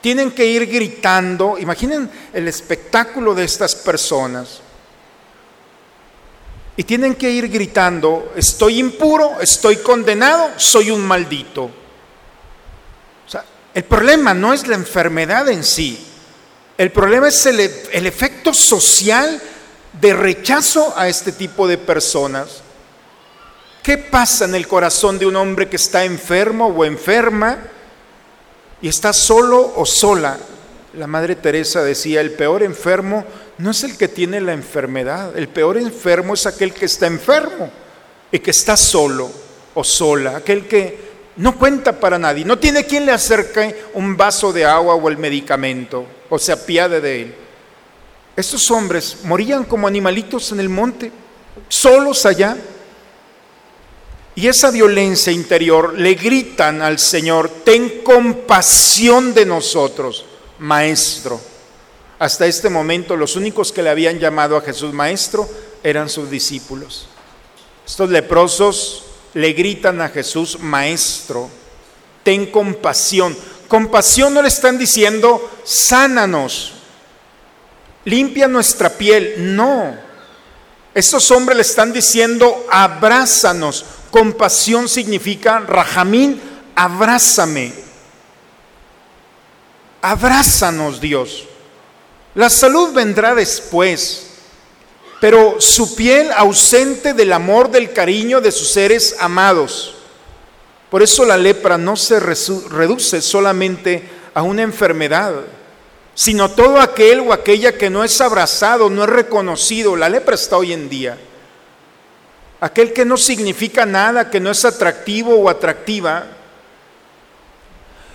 tienen 0.01 0.31
que 0.31 0.45
ir 0.45 0.67
gritando. 0.67 1.57
Imaginen 1.57 2.09
el 2.33 2.47
espectáculo 2.47 3.33
de 3.33 3.45
estas 3.45 3.75
personas 3.75 4.61
y 6.79 6.83
tienen 6.85 7.15
que 7.15 7.29
ir 7.29 7.49
gritando, 7.49 8.31
estoy 8.37 8.79
impuro, 8.79 9.41
estoy 9.41 9.75
condenado, 9.77 10.51
soy 10.55 10.91
un 10.91 11.01
maldito. 11.01 11.69
El 13.73 13.83
problema 13.83 14.33
no 14.33 14.53
es 14.53 14.65
la 14.65 14.75
enfermedad 14.75 15.49
en 15.49 15.65
sí, 15.65 16.08
el 16.79 16.93
problema 16.93 17.27
es 17.27 17.45
el, 17.45 17.59
el 17.59 18.07
efecto 18.07 18.53
social 18.53 19.41
de 19.99 20.13
rechazo 20.13 20.93
a 20.95 21.09
este 21.09 21.33
tipo 21.33 21.67
de 21.67 21.77
personas. 21.77 22.61
¿Qué 23.83 23.97
pasa 23.97 24.45
en 24.45 24.55
el 24.55 24.65
corazón 24.65 25.19
de 25.19 25.25
un 25.25 25.35
hombre 25.35 25.67
que 25.67 25.75
está 25.75 26.05
enfermo 26.05 26.67
o 26.67 26.85
enferma 26.85 27.57
y 28.81 28.87
está 28.87 29.11
solo 29.11 29.73
o 29.75 29.85
sola? 29.85 30.37
La 30.93 31.05
Madre 31.05 31.35
Teresa 31.35 31.83
decía, 31.83 32.21
el 32.21 32.31
peor 32.31 32.63
enfermo 32.63 33.25
no 33.57 33.71
es 33.71 33.83
el 33.83 33.97
que 33.97 34.07
tiene 34.07 34.39
la 34.39 34.53
enfermedad, 34.53 35.37
el 35.37 35.49
peor 35.49 35.77
enfermo 35.77 36.35
es 36.35 36.45
aquel 36.45 36.73
que 36.73 36.85
está 36.85 37.07
enfermo 37.07 37.69
y 38.31 38.39
que 38.39 38.51
está 38.51 38.77
solo 38.77 39.29
o 39.73 39.83
sola, 39.83 40.37
aquel 40.37 40.65
que 40.65 41.08
no 41.39 41.57
cuenta 41.57 41.97
para 41.97 42.19
nadie, 42.19 42.43
no 42.43 42.59
tiene 42.59 42.85
quien 42.85 43.05
le 43.05 43.13
acerque 43.13 43.85
un 43.93 44.17
vaso 44.17 44.51
de 44.51 44.65
agua 44.65 44.95
o 44.95 45.07
el 45.07 45.17
medicamento 45.17 46.05
o 46.29 46.37
se 46.37 46.51
apiade 46.51 46.99
de 46.99 47.21
él. 47.21 47.35
Estos 48.35 48.69
hombres 48.71 49.19
morían 49.23 49.63
como 49.63 49.87
animalitos 49.87 50.51
en 50.51 50.59
el 50.59 50.67
monte, 50.67 51.11
solos 51.69 52.25
allá. 52.25 52.57
Y 54.35 54.47
esa 54.47 54.69
violencia 54.69 55.31
interior 55.31 55.97
le 55.97 56.15
gritan 56.15 56.81
al 56.81 56.99
Señor, 56.99 57.49
ten 57.63 58.01
compasión 58.03 59.33
de 59.33 59.45
nosotros, 59.45 60.25
Maestro. 60.59 61.39
Hasta 62.19 62.47
este 62.47 62.69
momento 62.69 63.15
los 63.15 63.37
únicos 63.37 63.71
que 63.71 63.81
le 63.81 63.89
habían 63.89 64.19
llamado 64.19 64.57
a 64.57 64.61
Jesús 64.61 64.91
maestro 64.93 65.49
eran 65.83 66.09
sus 66.09 66.29
discípulos. 66.29 67.07
Estos 67.87 68.09
leprosos 68.09 69.05
le 69.33 69.53
gritan 69.53 70.01
a 70.01 70.09
Jesús 70.09 70.59
maestro, 70.59 71.49
ten 72.23 72.47
compasión. 72.47 73.35
Compasión 73.67 74.33
no 74.33 74.41
le 74.41 74.47
están 74.47 74.77
diciendo 74.77 75.59
sánanos, 75.63 76.73
limpia 78.05 78.47
nuestra 78.47 78.89
piel. 78.89 79.55
No, 79.55 79.95
estos 80.93 81.29
hombres 81.31 81.55
le 81.55 81.61
están 81.61 81.93
diciendo 81.93 82.65
abrázanos. 82.71 83.85
Compasión 84.09 84.89
significa, 84.89 85.59
Rajamín, 85.59 86.41
abrázame. 86.75 87.73
Abrázanos 90.01 90.99
Dios. 90.99 91.45
La 92.35 92.49
salud 92.49 92.93
vendrá 92.93 93.35
después, 93.35 94.28
pero 95.19 95.59
su 95.59 95.95
piel 95.95 96.31
ausente 96.31 97.13
del 97.13 97.33
amor, 97.33 97.69
del 97.69 97.91
cariño 97.91 98.39
de 98.39 98.51
sus 98.51 98.71
seres 98.71 99.15
amados. 99.19 99.95
Por 100.89 101.03
eso 101.03 101.25
la 101.25 101.37
lepra 101.37 101.77
no 101.77 101.95
se 101.95 102.19
reduce 102.19 103.21
solamente 103.21 104.03
a 104.33 104.41
una 104.41 104.63
enfermedad, 104.63 105.33
sino 106.15 106.49
todo 106.49 106.79
aquel 106.79 107.19
o 107.19 107.33
aquella 107.33 107.77
que 107.77 107.89
no 107.89 108.03
es 108.03 108.19
abrazado, 108.21 108.89
no 108.89 109.03
es 109.03 109.09
reconocido. 109.09 109.95
La 109.95 110.09
lepra 110.09 110.35
está 110.35 110.57
hoy 110.57 110.73
en 110.73 110.89
día. 110.89 111.17
Aquel 112.61 112.91
que 112.93 113.05
no 113.05 113.17
significa 113.17 113.85
nada, 113.85 114.29
que 114.29 114.39
no 114.39 114.49
es 114.51 114.65
atractivo 114.65 115.35
o 115.35 115.49
atractiva. 115.49 116.25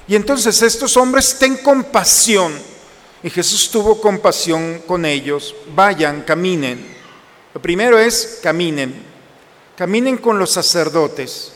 Y 0.07 0.17
entonces 0.17 0.61
estos 0.63 0.97
hombres 0.97 1.37
ten 1.39 1.57
compasión 1.59 2.53
y 3.23 3.31
Jesús 3.31 3.71
tuvo 3.71 4.01
compasión 4.01 4.83
con 4.87 5.07
ellos. 5.07 5.55
Vayan, 5.75 6.23
caminen. 6.23 6.94
Lo 7.55 7.63
primero 7.63 7.99
es 7.99 8.41
caminen. 8.43 8.93
Caminen 9.77 10.19
con 10.19 10.39
los 10.39 10.51
sacerdotes. 10.51 11.53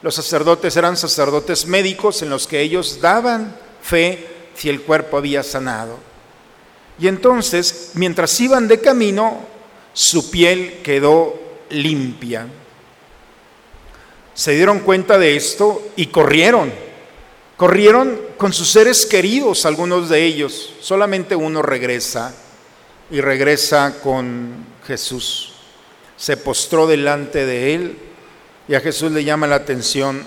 Los 0.00 0.14
sacerdotes 0.14 0.76
eran 0.76 0.96
sacerdotes 0.96 1.66
médicos 1.66 2.22
en 2.22 2.30
los 2.30 2.46
que 2.46 2.60
ellos 2.60 3.00
daban 3.00 3.56
fe 3.82 4.28
si 4.54 4.68
el 4.68 4.82
cuerpo 4.82 5.16
había 5.16 5.42
sanado. 5.42 5.98
Y 6.98 7.08
entonces, 7.08 7.90
mientras 7.94 8.38
iban 8.40 8.68
de 8.68 8.80
camino, 8.80 9.40
su 9.92 10.30
piel 10.30 10.80
quedó 10.82 11.40
limpia. 11.70 12.46
Se 14.34 14.52
dieron 14.52 14.80
cuenta 14.80 15.18
de 15.18 15.36
esto 15.36 15.90
y 15.96 16.06
corrieron. 16.06 16.72
Corrieron 17.56 18.18
con 18.36 18.52
sus 18.52 18.70
seres 18.70 19.06
queridos, 19.06 19.66
algunos 19.66 20.08
de 20.08 20.24
ellos. 20.24 20.74
Solamente 20.80 21.36
uno 21.36 21.62
regresa 21.62 22.34
y 23.10 23.20
regresa 23.20 24.00
con 24.02 24.71
Jesús. 24.86 25.52
Se 26.16 26.36
postró 26.36 26.86
delante 26.86 27.46
de 27.46 27.74
él 27.74 27.98
y 28.68 28.74
a 28.74 28.80
Jesús 28.80 29.10
le 29.12 29.24
llama 29.24 29.46
la 29.46 29.56
atención. 29.56 30.24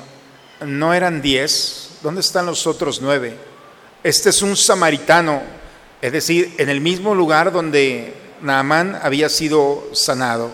No 0.66 0.94
eran 0.94 1.22
diez. 1.22 1.98
¿Dónde 2.02 2.22
están 2.22 2.46
los 2.46 2.68
otros 2.68 3.02
nueve? 3.02 3.38
Este 4.04 4.30
es 4.30 4.42
un 4.42 4.56
samaritano, 4.56 5.42
es 6.02 6.12
decir, 6.12 6.54
en 6.60 6.70
el 6.70 6.80
mismo 6.80 7.16
lugar 7.16 7.52
donde 7.52 8.14
Naamán 8.42 9.00
había 9.02 9.30
sido 9.30 9.90
sanado. 9.94 10.52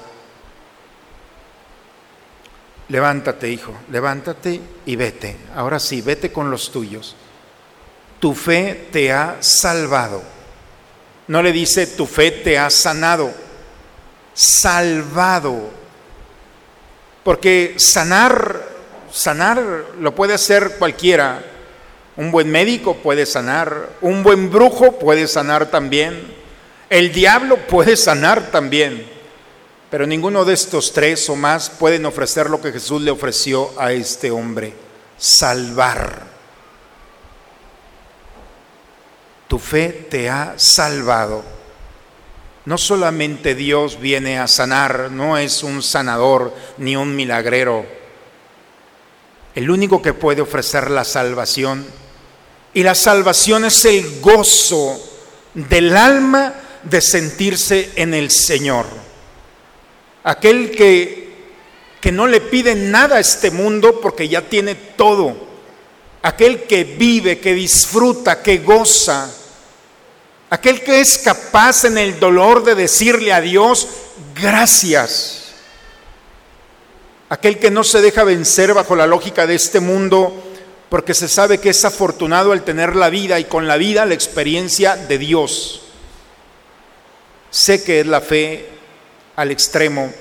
Levántate, 2.88 3.50
hijo, 3.50 3.74
levántate 3.92 4.62
y 4.86 4.96
vete. 4.96 5.38
Ahora 5.56 5.80
sí, 5.80 6.02
vete 6.02 6.32
con 6.32 6.52
los 6.52 6.72
tuyos. 6.72 7.16
Tu 8.20 8.34
fe 8.34 8.88
te 8.92 9.12
ha 9.12 9.38
salvado. 9.42 10.22
No 11.28 11.42
le 11.42 11.52
dice 11.52 11.88
tu 11.88 12.06
fe 12.06 12.32
te 12.32 12.58
ha 12.58 12.70
sanado, 12.70 13.34
salvado. 14.42 15.70
Porque 17.24 17.76
sanar, 17.78 18.68
sanar 19.12 19.62
lo 20.00 20.16
puede 20.16 20.34
hacer 20.34 20.78
cualquiera. 20.80 21.44
Un 22.18 22.32
buen 22.32 22.50
médico 22.50 22.98
puede 22.98 23.26
sanar, 23.26 23.90
un 24.02 24.24
buen 24.24 24.52
brujo 24.52 25.00
puede 25.00 25.28
sanar 25.28 25.72
también, 25.72 26.36
el 26.90 27.14
diablo 27.14 27.58
puede 27.68 27.96
sanar 27.96 28.52
también. 28.52 29.08
Pero 29.90 30.06
ninguno 30.06 30.44
de 30.44 30.54
estos 30.54 30.92
tres 30.92 31.30
o 31.30 31.36
más 31.36 31.70
pueden 31.70 32.06
ofrecer 32.06 32.50
lo 32.50 32.62
que 32.62 32.72
Jesús 32.72 33.02
le 33.02 33.12
ofreció 33.12 33.72
a 33.80 33.92
este 33.94 34.32
hombre, 34.32 34.74
salvar. 35.18 36.24
Tu 39.48 39.60
fe 39.60 40.08
te 40.10 40.30
ha 40.30 40.54
salvado. 40.58 41.61
No 42.66 42.78
solamente 42.78 43.56
Dios 43.56 44.00
viene 44.00 44.40
a 44.40 44.48
sanar, 44.48 45.12
no 45.12 45.38
es 45.38 45.64
un 45.64 45.82
sanador 45.82 46.54
ni 46.78 46.96
un 46.96 47.16
milagrero. 47.16 47.86
El 49.56 49.70
único 49.70 50.02
que 50.02 50.14
puede 50.14 50.42
ofrecer 50.42 50.92
la 50.92 51.04
salvación. 51.04 51.86
Y 52.74 52.84
la 52.84 52.96
salvación 52.96 53.66
es 53.66 53.84
el 53.86 54.22
gozo 54.22 55.00
del 55.54 55.96
alma 55.98 56.54
de 56.84 57.02
sentirse 57.02 57.92
en 57.96 58.14
el 58.14 58.32
Señor 58.32 58.86
aquel 60.24 60.72
que, 60.72 61.34
que 62.00 62.12
no 62.12 62.28
le 62.28 62.42
pide 62.42 62.76
nada 62.76 63.18
a 63.18 63.20
este 63.20 63.52
mundo 63.52 64.00
porque 64.02 64.28
ya 64.28 64.42
tiene 64.42 64.76
todo, 64.76 65.36
aquel 66.22 66.64
que 66.64 66.84
vive, 66.84 67.40
que 67.40 67.54
disfruta, 67.54 68.42
que 68.42 68.60
goza, 68.60 69.32
aquel 70.52 70.84
que 70.84 71.00
es 71.00 71.18
capaz 71.18 71.86
en 71.86 71.98
el 71.98 72.20
dolor 72.20 72.64
de 72.66 72.76
decirle 72.76 73.32
a 73.32 73.40
Dios 73.40 73.88
gracias, 74.36 75.54
aquel 77.30 77.58
que 77.58 77.72
no 77.72 77.86
se 77.86 78.02
deja 78.02 78.26
vencer 78.26 78.74
bajo 78.74 78.96
la 78.98 79.08
lógica 79.08 79.48
de 79.48 79.56
este 79.56 79.80
mundo 79.80 80.44
porque 80.90 81.14
se 81.14 81.30
sabe 81.30 81.60
que 81.60 81.70
es 81.70 81.86
afortunado 81.86 82.52
al 82.52 82.66
tener 82.66 82.98
la 82.98 83.10
vida 83.10 83.40
y 83.40 83.46
con 83.46 83.66
la 83.66 83.78
vida 83.78 84.06
la 84.06 84.14
experiencia 84.14 84.98
de 84.98 85.18
Dios. 85.18 85.84
Sé 87.50 87.82
que 87.82 88.02
es 88.02 88.06
la 88.06 88.20
fe 88.20 88.68
al 89.38 89.52
extremo. 89.52 90.14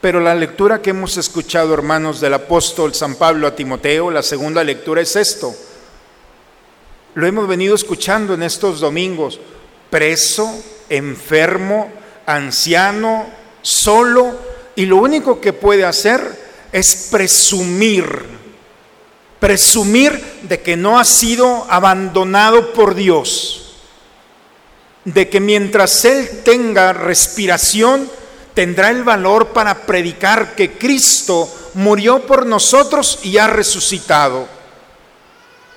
Pero 0.00 0.18
la 0.18 0.34
lectura 0.34 0.80
que 0.80 0.90
hemos 0.90 1.18
escuchado, 1.18 1.74
hermanos, 1.74 2.22
del 2.22 2.32
apóstol 2.32 2.94
San 2.94 3.16
Pablo 3.16 3.46
a 3.46 3.54
Timoteo, 3.54 4.10
la 4.10 4.22
segunda 4.22 4.64
lectura 4.64 5.02
es 5.02 5.14
esto. 5.14 5.54
Lo 7.14 7.26
hemos 7.26 7.46
venido 7.46 7.74
escuchando 7.74 8.34
en 8.34 8.42
estos 8.42 8.80
domingos. 8.80 9.38
Preso, 9.90 10.50
enfermo, 10.88 11.92
anciano, 12.26 13.26
solo, 13.60 14.38
y 14.74 14.86
lo 14.86 14.96
único 14.96 15.40
que 15.40 15.52
puede 15.52 15.84
hacer 15.84 16.20
es 16.72 17.08
presumir, 17.10 18.24
presumir 19.38 20.40
de 20.42 20.60
que 20.60 20.76
no 20.76 20.98
ha 20.98 21.04
sido 21.04 21.66
abandonado 21.68 22.72
por 22.72 22.94
Dios, 22.94 23.74
de 25.04 25.28
que 25.28 25.40
mientras 25.40 26.04
Él 26.06 26.42
tenga 26.42 26.94
respiración, 26.94 28.08
tendrá 28.54 28.90
el 28.90 29.04
valor 29.04 29.48
para 29.48 29.86
predicar 29.86 30.54
que 30.54 30.78
Cristo 30.78 31.52
murió 31.74 32.26
por 32.26 32.46
nosotros 32.46 33.18
y 33.22 33.36
ha 33.36 33.46
resucitado. 33.46 34.61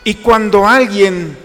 Y 0.06 0.16
cuando 0.16 0.68
alguien 0.68 1.36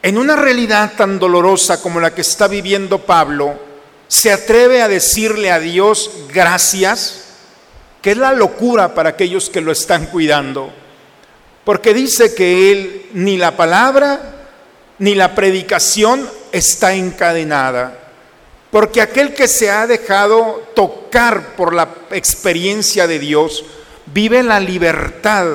en 0.00 0.18
una 0.18 0.36
realidad 0.36 0.92
tan 0.96 1.18
dolorosa 1.18 1.82
como 1.82 2.00
la 2.00 2.14
que 2.14 2.20
está 2.20 2.46
viviendo 2.46 3.00
Pablo 3.00 3.58
se 4.06 4.32
atreve 4.32 4.80
a 4.80 4.88
decirle 4.88 5.50
a 5.50 5.58
Dios 5.58 6.10
gracias, 6.32 7.24
que 8.00 8.12
es 8.12 8.16
la 8.16 8.32
locura 8.32 8.94
para 8.94 9.10
aquellos 9.10 9.50
que 9.50 9.60
lo 9.60 9.72
están 9.72 10.06
cuidando, 10.06 10.72
porque 11.64 11.92
dice 11.92 12.34
que 12.34 12.70
él 12.70 13.06
ni 13.14 13.36
la 13.36 13.56
palabra 13.56 14.46
ni 15.00 15.16
la 15.16 15.34
predicación 15.34 16.28
está 16.52 16.94
encadenada. 16.94 17.98
Porque 18.70 19.00
aquel 19.00 19.34
que 19.34 19.48
se 19.48 19.70
ha 19.70 19.86
dejado 19.86 20.70
tocar 20.74 21.56
por 21.56 21.74
la 21.74 21.88
experiencia 22.10 23.06
de 23.06 23.18
Dios 23.18 23.64
vive 24.06 24.42
la 24.42 24.60
libertad, 24.60 25.46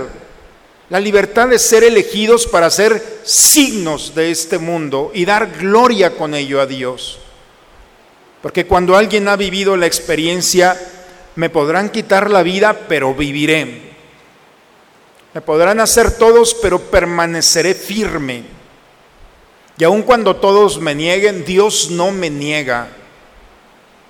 la 0.90 1.00
libertad 1.00 1.48
de 1.48 1.60
ser 1.60 1.84
elegidos 1.84 2.48
para 2.48 2.70
ser 2.70 3.22
signos 3.24 4.16
de 4.16 4.32
este 4.32 4.58
mundo 4.58 5.12
y 5.14 5.26
dar 5.26 5.52
gloria 5.60 6.16
con 6.16 6.34
ello 6.34 6.60
a 6.62 6.66
Dios. 6.66 7.20
Porque 8.42 8.66
cuando 8.66 8.96
alguien 8.96 9.28
ha 9.28 9.36
vivido 9.36 9.78
la 9.78 9.86
experiencia, 9.86 10.80
me 11.36 11.50
podrán 11.50 11.90
quitar 11.90 12.32
la 12.32 12.42
vida, 12.42 12.88
pero 12.88 13.14
viviré. 13.14 13.90
Me 15.34 15.42
podrán 15.42 15.80
hacer 15.80 16.18
todos, 16.18 16.56
pero 16.56 16.80
permaneceré 16.80 17.76
firme. 17.76 18.44
Y 19.78 19.84
aun 19.84 20.02
cuando 20.02 20.38
todos 20.38 20.80
me 20.80 20.96
nieguen, 20.96 21.46
Dios 21.46 21.92
no 21.92 22.12
me 22.12 22.30
niega. 22.30 22.88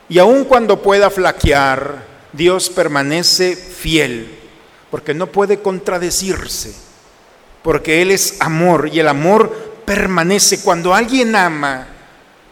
Y 0.08 0.18
aun 0.18 0.46
cuando 0.46 0.82
pueda 0.82 1.10
flaquear, 1.10 2.04
Dios 2.32 2.70
permanece 2.70 3.56
fiel, 3.56 4.39
porque 4.92 5.14
no 5.14 5.28
puede 5.28 5.60
contradecirse, 5.60 6.74
porque 7.64 8.02
Él 8.02 8.12
es 8.12 8.36
amor 8.40 8.90
y 8.92 9.00
el 9.00 9.08
amor 9.08 9.52
permanece. 9.86 10.62
Cuando 10.62 10.94
alguien 10.94 11.36
ama, 11.36 11.88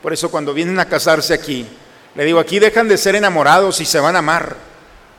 por 0.02 0.14
eso 0.14 0.30
cuando 0.30 0.54
vienen 0.54 0.80
a 0.80 0.90
casarse 0.90 1.34
aquí, 1.34 1.68
le 2.16 2.26
digo, 2.26 2.40
aquí 2.40 2.60
dejan 2.60 2.88
de 2.88 2.98
ser 2.98 3.16
enamorados 3.16 3.80
y 3.82 3.86
se 3.86 4.00
van 4.00 4.16
a 4.16 4.20
amar, 4.20 4.56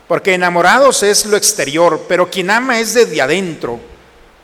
porque 0.07 0.33
enamorados 0.33 1.03
es 1.03 1.25
lo 1.25 1.37
exterior, 1.37 2.05
pero 2.07 2.29
quien 2.29 2.49
ama 2.49 2.79
es 2.79 2.93
desde 2.93 3.21
adentro. 3.21 3.79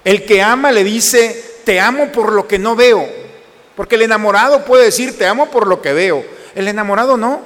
El 0.03 0.25
que 0.25 0.41
ama 0.41 0.71
le 0.71 0.83
dice, 0.83 1.59
te 1.65 1.79
amo 1.79 2.11
por 2.11 2.31
lo 2.31 2.47
que 2.47 2.59
no 2.59 2.75
veo, 2.75 3.07
porque 3.75 3.95
el 3.95 4.03
enamorado 4.03 4.63
puede 4.65 4.85
decir, 4.85 5.17
te 5.17 5.25
amo 5.25 5.49
por 5.49 5.67
lo 5.67 5.81
que 5.81 5.93
veo, 5.93 6.23
el 6.55 6.67
enamorado 6.67 7.17
no. 7.17 7.41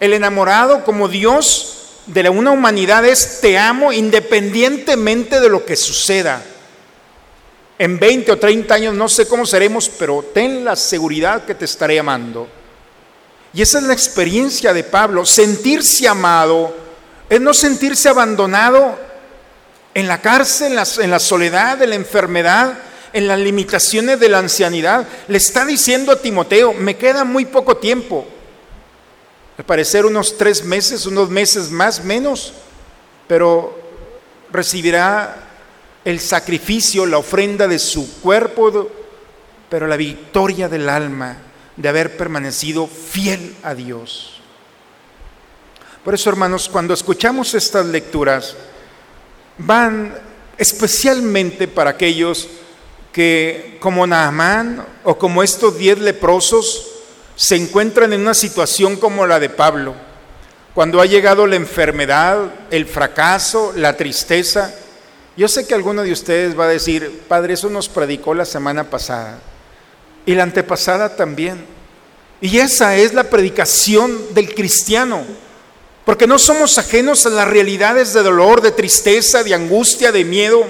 El 0.00 0.12
enamorado 0.12 0.84
como 0.84 1.08
Dios 1.08 1.73
de 2.06 2.28
una 2.28 2.50
humanidad 2.50 3.04
es 3.04 3.40
te 3.40 3.58
amo 3.58 3.92
independientemente 3.92 5.40
de 5.40 5.48
lo 5.48 5.64
que 5.64 5.76
suceda. 5.76 6.42
En 7.78 7.98
20 7.98 8.32
o 8.32 8.38
30 8.38 8.74
años 8.74 8.94
no 8.94 9.08
sé 9.08 9.26
cómo 9.26 9.46
seremos, 9.46 9.88
pero 9.88 10.24
ten 10.32 10.64
la 10.64 10.76
seguridad 10.76 11.44
que 11.44 11.54
te 11.54 11.64
estaré 11.64 11.98
amando. 11.98 12.48
Y 13.52 13.62
esa 13.62 13.78
es 13.78 13.84
la 13.84 13.92
experiencia 13.92 14.72
de 14.72 14.84
Pablo. 14.84 15.24
Sentirse 15.24 16.06
amado 16.06 16.74
es 17.28 17.40
no 17.40 17.54
sentirse 17.54 18.08
abandonado 18.08 18.98
en 19.94 20.08
la 20.08 20.20
cárcel, 20.20 20.72
en 20.72 20.76
la, 20.76 20.86
en 20.98 21.10
la 21.10 21.18
soledad, 21.18 21.80
en 21.82 21.90
la 21.90 21.96
enfermedad, 21.96 22.74
en 23.12 23.28
las 23.28 23.38
limitaciones 23.38 24.18
de 24.20 24.28
la 24.28 24.38
ancianidad. 24.38 25.06
Le 25.28 25.38
está 25.38 25.64
diciendo 25.64 26.12
a 26.12 26.20
Timoteo, 26.20 26.74
me 26.74 26.96
queda 26.96 27.24
muy 27.24 27.44
poco 27.44 27.76
tiempo. 27.76 28.26
Al 29.56 29.64
parecer 29.64 30.04
unos 30.04 30.36
tres 30.36 30.64
meses, 30.64 31.06
unos 31.06 31.30
meses 31.30 31.70
más, 31.70 32.04
menos, 32.04 32.52
pero 33.28 33.78
recibirá 34.50 35.36
el 36.04 36.20
sacrificio, 36.20 37.06
la 37.06 37.18
ofrenda 37.18 37.68
de 37.68 37.78
su 37.78 38.20
cuerpo, 38.20 38.90
pero 39.70 39.86
la 39.86 39.96
victoria 39.96 40.68
del 40.68 40.88
alma 40.88 41.38
de 41.76 41.88
haber 41.88 42.16
permanecido 42.16 42.86
fiel 42.86 43.56
a 43.62 43.74
Dios. 43.74 44.40
Por 46.04 46.14
eso, 46.14 46.28
hermanos, 46.30 46.68
cuando 46.68 46.92
escuchamos 46.92 47.54
estas 47.54 47.86
lecturas, 47.86 48.56
van 49.58 50.14
especialmente 50.58 51.66
para 51.66 51.90
aquellos 51.90 52.48
que, 53.12 53.78
como 53.80 54.06
Naamán 54.06 54.84
o 55.04 55.16
como 55.16 55.42
estos 55.42 55.78
diez 55.78 55.98
leprosos, 55.98 56.93
se 57.36 57.56
encuentran 57.56 58.12
en 58.12 58.20
una 58.20 58.34
situación 58.34 58.96
como 58.96 59.26
la 59.26 59.40
de 59.40 59.50
Pablo, 59.50 59.94
cuando 60.74 61.00
ha 61.00 61.06
llegado 61.06 61.46
la 61.46 61.56
enfermedad, 61.56 62.38
el 62.70 62.86
fracaso, 62.86 63.72
la 63.76 63.96
tristeza. 63.96 64.74
Yo 65.36 65.48
sé 65.48 65.66
que 65.66 65.74
alguno 65.74 66.02
de 66.02 66.12
ustedes 66.12 66.58
va 66.58 66.64
a 66.64 66.68
decir, 66.68 67.22
Padre, 67.28 67.54
eso 67.54 67.70
nos 67.70 67.88
predicó 67.88 68.34
la 68.34 68.44
semana 68.44 68.90
pasada 68.90 69.38
y 70.26 70.34
la 70.34 70.42
antepasada 70.44 71.16
también. 71.16 71.64
Y 72.40 72.58
esa 72.58 72.96
es 72.96 73.14
la 73.14 73.24
predicación 73.24 74.34
del 74.34 74.54
cristiano, 74.54 75.24
porque 76.04 76.26
no 76.26 76.38
somos 76.38 76.76
ajenos 76.78 77.24
a 77.24 77.30
las 77.30 77.48
realidades 77.48 78.12
de 78.12 78.22
dolor, 78.22 78.60
de 78.60 78.72
tristeza, 78.72 79.42
de 79.42 79.54
angustia, 79.54 80.12
de 80.12 80.24
miedo. 80.24 80.64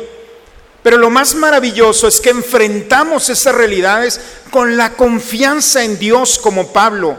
Pero 0.85 0.99
lo 0.99 1.09
más 1.09 1.35
maravilloso 1.35 2.07
es 2.07 2.21
que 2.21 2.29
enfrentamos 2.29 3.31
esas 3.31 3.55
realidades 3.55 4.21
con 4.51 4.77
la 4.77 4.93
confianza 4.93 5.83
en 5.83 5.99
Dios 5.99 6.39
como 6.39 6.75
Pablo, 6.75 7.17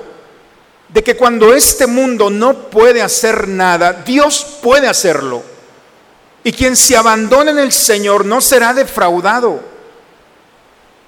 de 0.88 1.04
que 1.04 1.17
cuando 1.17 1.51
este 1.51 1.88
mundo 1.88 2.30
no 2.30 2.69
puede 2.69 3.01
hacer 3.01 3.47
nada, 3.47 3.91
Dios 4.06 4.60
puede 4.62 4.88
hacerlo. 4.88 5.41
Y 6.43 6.51
quien 6.51 6.75
se 6.75 6.95
abandone 6.95 7.49
en 7.49 7.58
el 7.58 7.71
Señor 7.71 8.23
no 8.23 8.39
será 8.39 8.71
defraudado. 8.71 9.60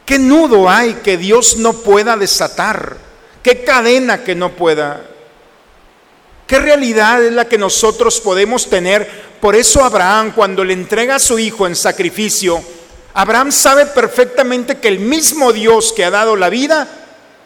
¿Qué 0.04 0.18
nudo 0.18 0.68
hay 0.68 0.96
que 0.96 1.16
Dios 1.16 1.58
no 1.58 1.74
pueda 1.74 2.18
desatar? 2.18 2.98
¿Qué 3.44 3.64
cadena 3.64 4.24
que 4.24 4.34
no 4.34 4.54
pueda? 4.54 5.06
¿Qué 6.48 6.60
realidad 6.60 7.24
es 7.26 7.34
la 7.34 7.46
que 7.46 7.58
nosotros 7.58 8.22
podemos 8.22 8.70
tener? 8.70 9.28
Por 9.42 9.56
eso 9.56 9.84
Abraham, 9.84 10.32
cuando 10.34 10.64
le 10.64 10.74
entrega 10.74 11.16
a 11.16 11.20
su 11.20 11.38
hijo 11.38 11.68
en 11.68 11.76
sacrificio, 11.76 12.64
Abraham 13.14 13.52
sabe 13.52 13.86
perfectamente 13.86 14.78
que 14.78 14.88
el 14.88 15.00
mismo 15.00 15.52
Dios 15.52 15.92
que 15.92 16.06
ha 16.06 16.10
dado 16.10 16.38
la 16.38 16.50
vida 16.50 16.88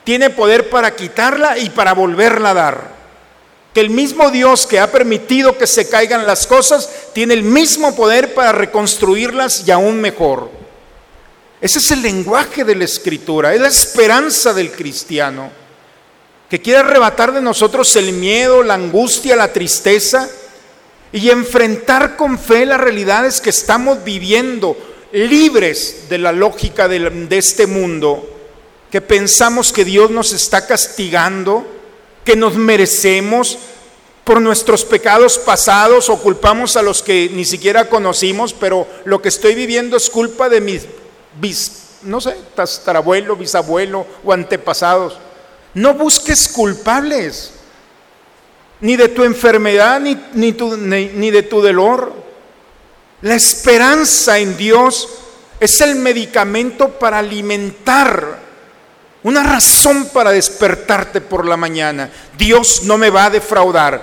tiene 0.04 0.30
poder 0.30 0.70
para 0.70 0.96
quitarla 0.96 1.58
y 1.58 1.72
para 1.72 1.94
volverla 1.94 2.52
a 2.52 2.54
dar. 2.54 3.02
Que 3.74 3.80
el 3.82 3.90
mismo 3.90 4.30
Dios 4.30 4.68
que 4.68 4.80
ha 4.80 4.92
permitido 4.92 5.58
que 5.58 5.66
se 5.66 5.90
caigan 5.90 6.28
las 6.28 6.46
cosas 6.46 6.88
tiene 7.14 7.34
el 7.34 7.44
mismo 7.44 7.96
poder 7.96 8.36
para 8.36 8.52
reconstruirlas 8.52 9.68
y 9.68 9.72
aún 9.72 10.00
mejor. 10.00 10.52
Ese 11.60 11.80
es 11.80 11.90
el 11.90 12.04
lenguaje 12.04 12.64
de 12.64 12.76
la 12.76 12.86
escritura, 12.86 13.56
es 13.56 13.62
la 13.62 13.68
esperanza 13.68 14.54
del 14.54 14.72
cristiano, 14.72 15.52
que 16.52 16.62
quiere 16.62 16.80
arrebatar 16.80 17.32
de 17.32 17.42
nosotros 17.42 17.96
el 17.96 18.12
miedo, 18.12 18.62
la 18.62 18.74
angustia, 18.74 19.38
la 19.38 19.54
tristeza 19.54 20.30
y 21.14 21.30
enfrentar 21.30 22.18
con 22.18 22.38
fe 22.38 22.66
las 22.66 22.82
realidades 22.82 23.40
que 23.40 23.50
estamos 23.50 24.04
viviendo, 24.04 24.76
libres 25.14 26.10
de 26.10 26.18
la 26.18 26.34
lógica 26.34 26.90
de, 26.90 27.10
de 27.10 27.38
este 27.38 27.68
mundo 27.68 28.28
que 28.92 29.00
pensamos 29.00 29.72
que 29.72 29.86
Dios 29.86 30.12
nos 30.12 30.34
está 30.34 30.68
castigando, 30.68 31.66
que 32.26 32.36
nos 32.36 32.56
merecemos 32.56 33.58
por 34.26 34.42
nuestros 34.42 34.84
pecados 34.84 35.38
pasados 35.38 36.10
o 36.10 36.18
culpamos 36.20 36.76
a 36.76 36.82
los 36.82 37.02
que 37.02 37.30
ni 37.32 37.46
siquiera 37.46 37.88
conocimos, 37.88 38.52
pero 38.52 38.86
lo 39.06 39.22
que 39.22 39.30
estoy 39.30 39.56
viviendo 39.56 39.96
es 39.96 40.10
culpa 40.10 40.50
de 40.50 40.60
mis, 40.60 40.86
bis, 41.40 41.72
no 42.02 42.20
sé, 42.20 42.36
tatarabuelo, 42.56 43.38
bisabuelo 43.38 44.06
o 44.26 44.34
antepasados. 44.34 45.18
No 45.74 45.94
busques 45.94 46.48
culpables, 46.50 47.52
ni 48.82 48.96
de 48.96 49.10
tu 49.10 49.24
enfermedad, 49.24 50.00
ni, 50.00 50.18
ni, 50.34 50.52
ni 51.14 51.32
de 51.32 51.44
tu 51.44 51.62
dolor. 51.62 52.14
La 53.22 53.36
esperanza 53.36 54.40
en 54.40 54.58
Dios 54.58 55.08
es 55.60 55.80
el 55.82 55.96
medicamento 55.96 56.90
para 56.90 57.20
alimentar 57.20 58.42
una 59.24 59.44
razón 59.44 60.10
para 60.12 60.32
despertarte 60.32 61.22
por 61.22 61.46
la 61.46 61.58
mañana. 61.58 62.10
Dios 62.38 62.84
no 62.84 62.98
me 62.98 63.12
va 63.12 63.26
a 63.26 63.30
defraudar. 63.30 64.02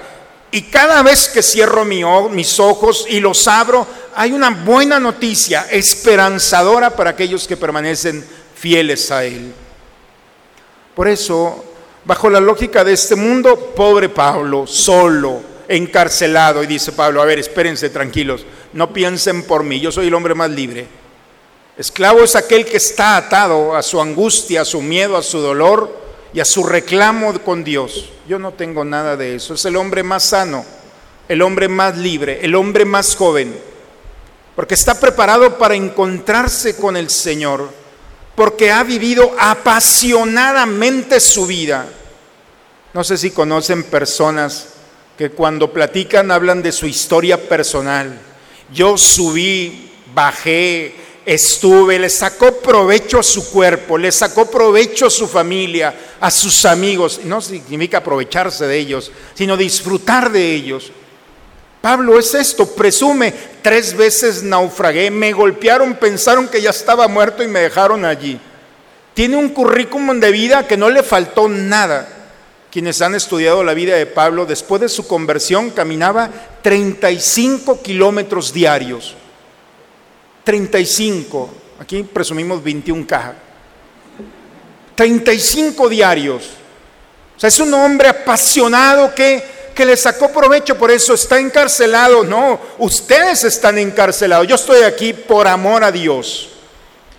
Y 0.50 0.62
cada 0.62 1.02
vez 1.02 1.28
que 1.28 1.42
cierro 1.42 1.84
mis 1.84 2.60
ojos 2.60 3.04
y 3.08 3.20
los 3.20 3.48
abro, 3.48 3.86
hay 4.14 4.32
una 4.32 4.50
buena 4.50 4.98
noticia 5.00 5.66
esperanzadora 5.70 6.94
para 6.94 7.10
aquellos 7.10 7.46
que 7.46 7.56
permanecen 7.56 8.24
fieles 8.54 9.10
a 9.10 9.24
Él. 9.24 9.52
Por 10.98 11.06
eso, 11.06 11.64
bajo 12.04 12.28
la 12.28 12.40
lógica 12.40 12.82
de 12.82 12.92
este 12.92 13.14
mundo, 13.14 13.72
pobre 13.76 14.08
Pablo, 14.08 14.66
solo, 14.66 15.40
encarcelado, 15.68 16.60
y 16.64 16.66
dice 16.66 16.90
Pablo, 16.90 17.22
a 17.22 17.24
ver, 17.24 17.38
espérense 17.38 17.88
tranquilos, 17.90 18.44
no 18.72 18.92
piensen 18.92 19.44
por 19.44 19.62
mí, 19.62 19.78
yo 19.78 19.92
soy 19.92 20.08
el 20.08 20.14
hombre 20.14 20.34
más 20.34 20.50
libre. 20.50 20.88
Esclavo 21.76 22.24
es 22.24 22.34
aquel 22.34 22.64
que 22.64 22.78
está 22.78 23.16
atado 23.16 23.76
a 23.76 23.82
su 23.84 24.00
angustia, 24.00 24.62
a 24.62 24.64
su 24.64 24.82
miedo, 24.82 25.16
a 25.16 25.22
su 25.22 25.38
dolor 25.38 25.96
y 26.34 26.40
a 26.40 26.44
su 26.44 26.64
reclamo 26.64 27.32
con 27.44 27.62
Dios. 27.62 28.10
Yo 28.26 28.40
no 28.40 28.54
tengo 28.54 28.84
nada 28.84 29.16
de 29.16 29.36
eso. 29.36 29.54
Es 29.54 29.64
el 29.66 29.76
hombre 29.76 30.02
más 30.02 30.24
sano, 30.24 30.64
el 31.28 31.42
hombre 31.42 31.68
más 31.68 31.96
libre, 31.96 32.40
el 32.42 32.56
hombre 32.56 32.84
más 32.84 33.14
joven, 33.14 33.56
porque 34.56 34.74
está 34.74 34.98
preparado 34.98 35.58
para 35.58 35.76
encontrarse 35.76 36.76
con 36.76 36.96
el 36.96 37.08
Señor, 37.08 37.70
porque 38.38 38.70
ha 38.70 38.84
vivido 38.84 39.34
apasionadamente 39.36 41.18
su 41.18 41.44
vida. 41.44 41.88
No 42.94 43.02
sé 43.02 43.18
si 43.18 43.32
conocen 43.32 43.82
personas 43.82 44.74
que 45.18 45.30
cuando 45.30 45.72
platican 45.72 46.30
hablan 46.30 46.62
de 46.62 46.70
su 46.70 46.86
historia 46.86 47.48
personal. 47.48 48.16
Yo 48.72 48.96
subí, 48.96 49.90
bajé, 50.14 50.94
estuve, 51.26 51.98
le 51.98 52.08
sacó 52.08 52.60
provecho 52.60 53.18
a 53.18 53.24
su 53.24 53.50
cuerpo, 53.50 53.98
le 53.98 54.12
sacó 54.12 54.48
provecho 54.48 55.06
a 55.06 55.10
su 55.10 55.26
familia, 55.26 55.92
a 56.20 56.30
sus 56.30 56.64
amigos. 56.64 57.22
No 57.24 57.40
significa 57.40 57.98
aprovecharse 57.98 58.68
de 58.68 58.78
ellos, 58.78 59.10
sino 59.34 59.56
disfrutar 59.56 60.30
de 60.30 60.54
ellos. 60.54 60.92
Pablo 61.80 62.18
es 62.18 62.34
esto, 62.34 62.66
presume, 62.74 63.32
tres 63.62 63.96
veces 63.96 64.42
naufragué, 64.42 65.10
me 65.10 65.32
golpearon, 65.32 65.94
pensaron 65.94 66.48
que 66.48 66.60
ya 66.60 66.70
estaba 66.70 67.06
muerto 67.06 67.42
y 67.42 67.48
me 67.48 67.60
dejaron 67.60 68.04
allí. 68.04 68.40
Tiene 69.14 69.36
un 69.36 69.48
currículum 69.48 70.20
de 70.20 70.30
vida 70.30 70.66
que 70.66 70.76
no 70.76 70.90
le 70.90 71.02
faltó 71.02 71.48
nada. 71.48 72.08
Quienes 72.70 73.00
han 73.00 73.14
estudiado 73.14 73.64
la 73.64 73.74
vida 73.74 73.96
de 73.96 74.06
Pablo, 74.06 74.44
después 74.44 74.80
de 74.80 74.88
su 74.88 75.06
conversión 75.06 75.70
caminaba 75.70 76.30
35 76.62 77.80
kilómetros 77.82 78.52
diarios. 78.52 79.14
35, 80.44 81.50
aquí 81.80 82.02
presumimos 82.04 82.62
21 82.62 83.06
cajas, 83.06 83.34
35 84.94 85.88
diarios. 85.88 86.42
O 87.36 87.40
sea, 87.40 87.48
es 87.48 87.60
un 87.60 87.74
hombre 87.74 88.08
apasionado 88.08 89.14
que, 89.14 89.44
que 89.78 89.86
le 89.86 89.96
sacó 89.96 90.32
provecho, 90.32 90.76
por 90.76 90.90
eso 90.90 91.14
está 91.14 91.38
encarcelado. 91.38 92.24
No, 92.24 92.58
ustedes 92.78 93.44
están 93.44 93.78
encarcelados. 93.78 94.48
Yo 94.48 94.56
estoy 94.56 94.82
aquí 94.82 95.12
por 95.12 95.46
amor 95.46 95.84
a 95.84 95.92
Dios. 95.92 96.48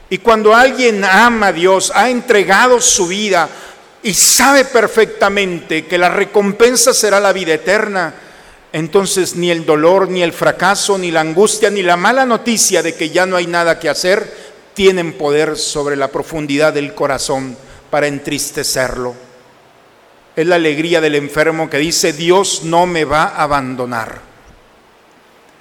Y 0.09 0.17
cuando 0.17 0.53
alguien 0.53 1.05
ama 1.05 1.47
a 1.47 1.53
Dios, 1.53 1.89
ha 1.95 2.09
entregado 2.09 2.81
su 2.81 3.07
vida 3.07 3.47
y 4.03 4.13
sabe 4.13 4.65
perfectamente 4.65 5.85
que 5.85 5.97
la 5.97 6.09
recompensa 6.09 6.93
será 6.93 7.21
la 7.21 7.31
vida 7.31 7.53
eterna, 7.53 8.13
entonces 8.73 9.37
ni 9.37 9.51
el 9.51 9.65
dolor, 9.65 10.09
ni 10.09 10.21
el 10.21 10.33
fracaso, 10.33 10.97
ni 10.97 11.11
la 11.11 11.21
angustia, 11.21 11.69
ni 11.69 11.81
la 11.81 11.95
mala 11.95 12.25
noticia 12.25 12.83
de 12.83 12.93
que 12.93 13.09
ya 13.09 13.25
no 13.25 13.37
hay 13.37 13.47
nada 13.47 13.79
que 13.79 13.87
hacer, 13.87 14.35
tienen 14.73 15.13
poder 15.13 15.55
sobre 15.55 15.95
la 15.95 16.09
profundidad 16.09 16.73
del 16.73 16.93
corazón 16.93 17.55
para 17.89 18.07
entristecerlo. 18.07 19.28
Es 20.35 20.45
la 20.47 20.55
alegría 20.55 21.01
del 21.01 21.15
enfermo 21.15 21.69
que 21.69 21.77
dice, 21.77 22.13
Dios 22.13 22.63
no 22.63 22.85
me 22.85 23.05
va 23.05 23.23
a 23.23 23.43
abandonar. 23.43 24.21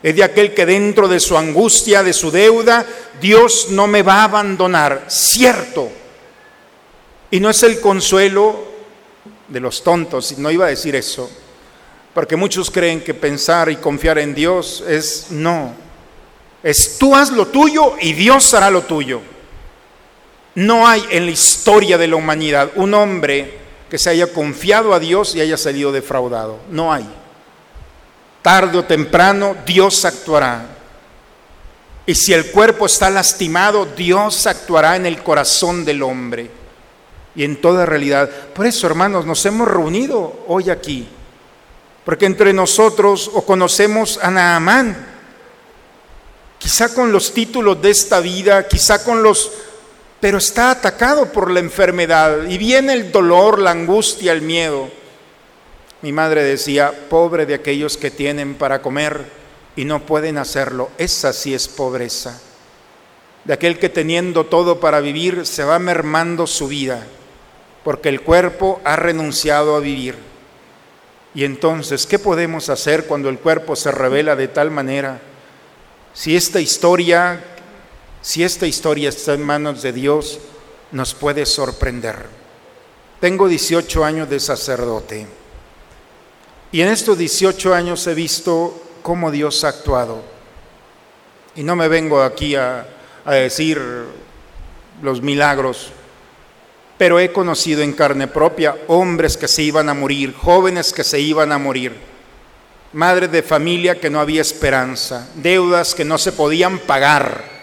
Es 0.02 0.14
de 0.14 0.22
aquel 0.22 0.54
que 0.54 0.66
dentro 0.66 1.08
de 1.08 1.18
su 1.18 1.36
angustia, 1.36 2.02
de 2.02 2.12
su 2.12 2.30
deuda, 2.30 2.86
Dios 3.20 3.68
no 3.70 3.86
me 3.86 4.02
va 4.02 4.20
a 4.20 4.24
abandonar. 4.24 5.06
Cierto. 5.08 5.90
Y 7.30 7.40
no 7.40 7.50
es 7.50 7.62
el 7.62 7.80
consuelo 7.80 8.68
de 9.48 9.60
los 9.60 9.82
tontos, 9.82 10.38
no 10.38 10.50
iba 10.50 10.66
a 10.66 10.70
decir 10.70 10.94
eso 10.94 11.30
porque 12.18 12.34
muchos 12.34 12.68
creen 12.68 13.00
que 13.00 13.14
pensar 13.14 13.70
y 13.70 13.76
confiar 13.76 14.18
en 14.18 14.34
Dios 14.34 14.82
es 14.88 15.26
no. 15.30 15.72
Es 16.64 16.98
tú 16.98 17.14
haz 17.14 17.30
lo 17.30 17.46
tuyo 17.46 17.94
y 18.00 18.12
Dios 18.12 18.52
hará 18.54 18.72
lo 18.72 18.82
tuyo. 18.82 19.20
No 20.56 20.88
hay 20.88 21.04
en 21.10 21.26
la 21.26 21.30
historia 21.30 21.96
de 21.96 22.08
la 22.08 22.16
humanidad 22.16 22.72
un 22.74 22.92
hombre 22.92 23.56
que 23.90 23.98
se 23.98 24.10
haya 24.10 24.32
confiado 24.32 24.94
a 24.94 24.98
Dios 24.98 25.34
y 25.34 25.40
haya 25.40 25.56
salido 25.56 25.92
defraudado. 25.92 26.58
No 26.70 26.92
hay. 26.92 27.08
Tarde 28.42 28.78
o 28.78 28.84
temprano 28.84 29.56
Dios 29.66 30.04
actuará. 30.04 30.66
Y 32.06 32.14
si 32.14 32.32
el 32.32 32.50
cuerpo 32.50 32.86
está 32.86 33.10
lastimado, 33.10 33.84
Dios 33.84 34.46
actuará 34.46 34.96
en 34.96 35.06
el 35.06 35.22
corazón 35.22 35.84
del 35.84 36.02
hombre 36.02 36.50
y 37.34 37.44
en 37.44 37.60
toda 37.60 37.84
realidad. 37.84 38.30
Por 38.54 38.66
eso, 38.66 38.86
hermanos, 38.86 39.26
nos 39.26 39.44
hemos 39.44 39.68
reunido 39.68 40.44
hoy 40.46 40.70
aquí 40.70 41.08
porque 42.08 42.24
entre 42.24 42.54
nosotros 42.54 43.30
o 43.34 43.42
conocemos 43.44 44.18
a 44.22 44.30
Naamán, 44.30 44.96
quizá 46.58 46.94
con 46.94 47.12
los 47.12 47.34
títulos 47.34 47.82
de 47.82 47.90
esta 47.90 48.20
vida, 48.20 48.66
quizá 48.66 49.04
con 49.04 49.22
los... 49.22 49.52
pero 50.20 50.38
está 50.38 50.70
atacado 50.70 51.32
por 51.32 51.50
la 51.50 51.60
enfermedad 51.60 52.44
y 52.48 52.58
viene 52.58 52.92
el 52.92 53.12
dolor, 53.12 53.60
la 53.60 53.70
angustia, 53.70 54.32
el 54.32 54.42
miedo. 54.42 54.88
Mi 56.02 56.12
madre 56.12 56.42
decía, 56.42 56.92
pobre 57.08 57.46
de 57.46 57.54
aquellos 57.54 57.96
que 57.96 58.10
tienen 58.10 58.54
para 58.54 58.82
comer 58.82 59.24
y 59.76 59.84
no 59.84 60.04
pueden 60.04 60.38
hacerlo. 60.38 60.90
Esa 60.98 61.32
sí 61.32 61.54
es 61.54 61.68
pobreza. 61.68 62.40
De 63.44 63.52
aquel 63.52 63.78
que 63.78 63.88
teniendo 63.88 64.46
todo 64.46 64.80
para 64.80 65.00
vivir 65.00 65.46
se 65.46 65.64
va 65.64 65.78
mermando 65.78 66.46
su 66.46 66.68
vida, 66.68 67.06
porque 67.84 68.08
el 68.08 68.20
cuerpo 68.20 68.80
ha 68.84 68.96
renunciado 68.96 69.76
a 69.76 69.80
vivir. 69.80 70.16
Y 71.34 71.44
entonces, 71.44 72.06
¿qué 72.06 72.18
podemos 72.18 72.68
hacer 72.68 73.06
cuando 73.06 73.28
el 73.28 73.38
cuerpo 73.38 73.76
se 73.76 73.92
revela 73.92 74.34
de 74.34 74.48
tal 74.48 74.70
manera? 74.70 75.20
Si 76.12 76.34
esta 76.34 76.60
historia, 76.60 77.40
si 78.22 78.42
esta 78.42 78.66
historia 78.66 79.08
está 79.08 79.34
en 79.34 79.42
manos 79.42 79.82
de 79.82 79.92
Dios, 79.92 80.38
nos 80.92 81.14
puede 81.14 81.46
sorprender. 81.46 82.26
Tengo 83.20 83.48
18 83.48 84.04
años 84.04 84.30
de 84.30 84.40
sacerdote 84.40 85.26
y 86.70 86.82
en 86.82 86.88
estos 86.88 87.16
18 87.16 87.74
años 87.74 88.06
he 88.06 88.14
visto 88.14 88.82
cómo 89.02 89.30
Dios 89.30 89.64
ha 89.64 89.68
actuado. 89.68 90.22
Y 91.54 91.62
no 91.62 91.76
me 91.76 91.88
vengo 91.88 92.22
aquí 92.22 92.54
a, 92.56 92.86
decir 93.24 93.80
los 95.02 95.20
milagros, 95.20 95.90
pero 96.96 97.18
he 97.18 97.32
conocido 97.32 97.82
en 97.82 97.92
carne 97.92 98.26
propia 98.26 98.76
hombres 98.86 99.36
que 99.36 99.48
se 99.48 99.62
iban 99.62 99.88
a 99.88 99.94
morir, 99.94 100.34
jóvenes 100.34 100.92
que 100.92 101.04
se 101.04 101.20
iban 101.20 101.52
a 101.52 101.58
morir, 101.58 101.94
madres 102.92 103.30
de 103.30 103.42
familia 103.42 104.00
que 104.00 104.08
no 104.08 104.20
había 104.20 104.40
esperanza, 104.40 105.28
deudas 105.34 105.94
que 105.94 106.04
no 106.04 106.16
se 106.16 106.32
podían 106.32 106.78
pagar. 106.78 107.57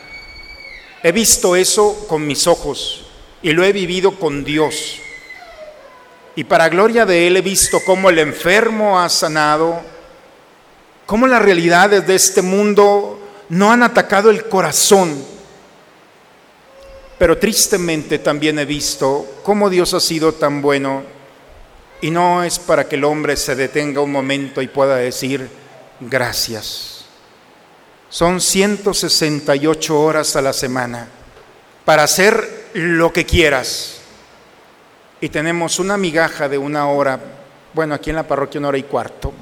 He 1.05 1.11
visto 1.11 1.55
eso 1.55 2.07
con 2.07 2.25
mis 2.25 2.47
ojos 2.47 3.05
y 3.43 3.51
lo 3.51 3.63
he 3.63 3.71
vivido 3.71 4.17
con 4.17 4.43
Dios. 4.43 4.95
Y 6.35 6.45
para 6.45 6.67
gloria 6.67 7.05
de 7.05 7.27
Él 7.27 7.37
he 7.37 7.43
visto 7.43 7.79
cómo 7.85 8.09
el 8.09 8.17
enfermo 8.17 8.99
ha 8.99 9.07
sanado, 9.07 9.83
cómo 11.05 11.27
las 11.27 11.43
realidades 11.43 12.07
de 12.07 12.15
este 12.15 12.41
mundo 12.41 13.19
no 13.49 13.71
han 13.71 13.83
atacado 13.83 14.31
el 14.31 14.45
corazón. 14.45 15.23
Pero 17.19 17.37
tristemente 17.37 18.17
también 18.17 18.57
he 18.57 18.65
visto 18.65 19.27
cómo 19.43 19.69
Dios 19.69 19.93
ha 19.93 19.99
sido 19.99 20.33
tan 20.33 20.59
bueno 20.59 21.03
y 22.01 22.09
no 22.09 22.43
es 22.43 22.57
para 22.57 22.87
que 22.87 22.95
el 22.95 23.03
hombre 23.03 23.37
se 23.37 23.55
detenga 23.55 24.01
un 24.01 24.11
momento 24.11 24.59
y 24.59 24.67
pueda 24.69 24.95
decir 24.95 25.47
gracias. 25.99 26.94
Son 28.09 28.39
168 28.39 29.99
horas 29.99 30.35
a 30.35 30.41
la 30.41 30.53
semana 30.53 31.07
para 31.83 32.03
hacer 32.03 32.69
lo 32.73 33.11
que 33.11 33.25
quieras 33.25 33.95
y 35.21 35.29
tenemos 35.29 35.79
una 35.79 35.97
migaja 35.97 36.49
de 36.49 36.57
una 36.57 36.87
hora, 36.87 37.19
bueno, 37.73 37.95
aquí 37.95 38.09
en 38.09 38.17
la 38.17 38.27
parroquia 38.27 38.59
una 38.59 38.67
hora 38.69 38.77
y 38.77 38.83
cuarto, 38.83 39.33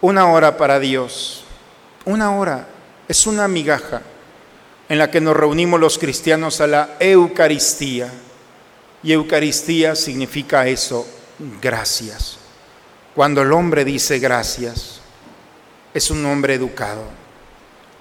una 0.00 0.30
hora 0.30 0.56
para 0.56 0.78
Dios, 0.78 1.44
una 2.04 2.36
hora, 2.36 2.66
es 3.08 3.26
una 3.26 3.48
migaja 3.48 4.02
en 4.88 4.98
la 4.98 5.10
que 5.10 5.20
nos 5.20 5.36
reunimos 5.36 5.80
los 5.80 5.98
cristianos 5.98 6.60
a 6.60 6.66
la 6.66 6.96
Eucaristía. 7.00 8.10
Y 9.02 9.12
Eucaristía 9.12 9.94
significa 9.94 10.66
eso, 10.66 11.06
gracias. 11.60 12.38
Cuando 13.14 13.42
el 13.42 13.52
hombre 13.52 13.84
dice 13.84 14.18
gracias, 14.18 15.00
es 15.96 16.10
un 16.10 16.26
hombre 16.26 16.52
educado. 16.52 17.04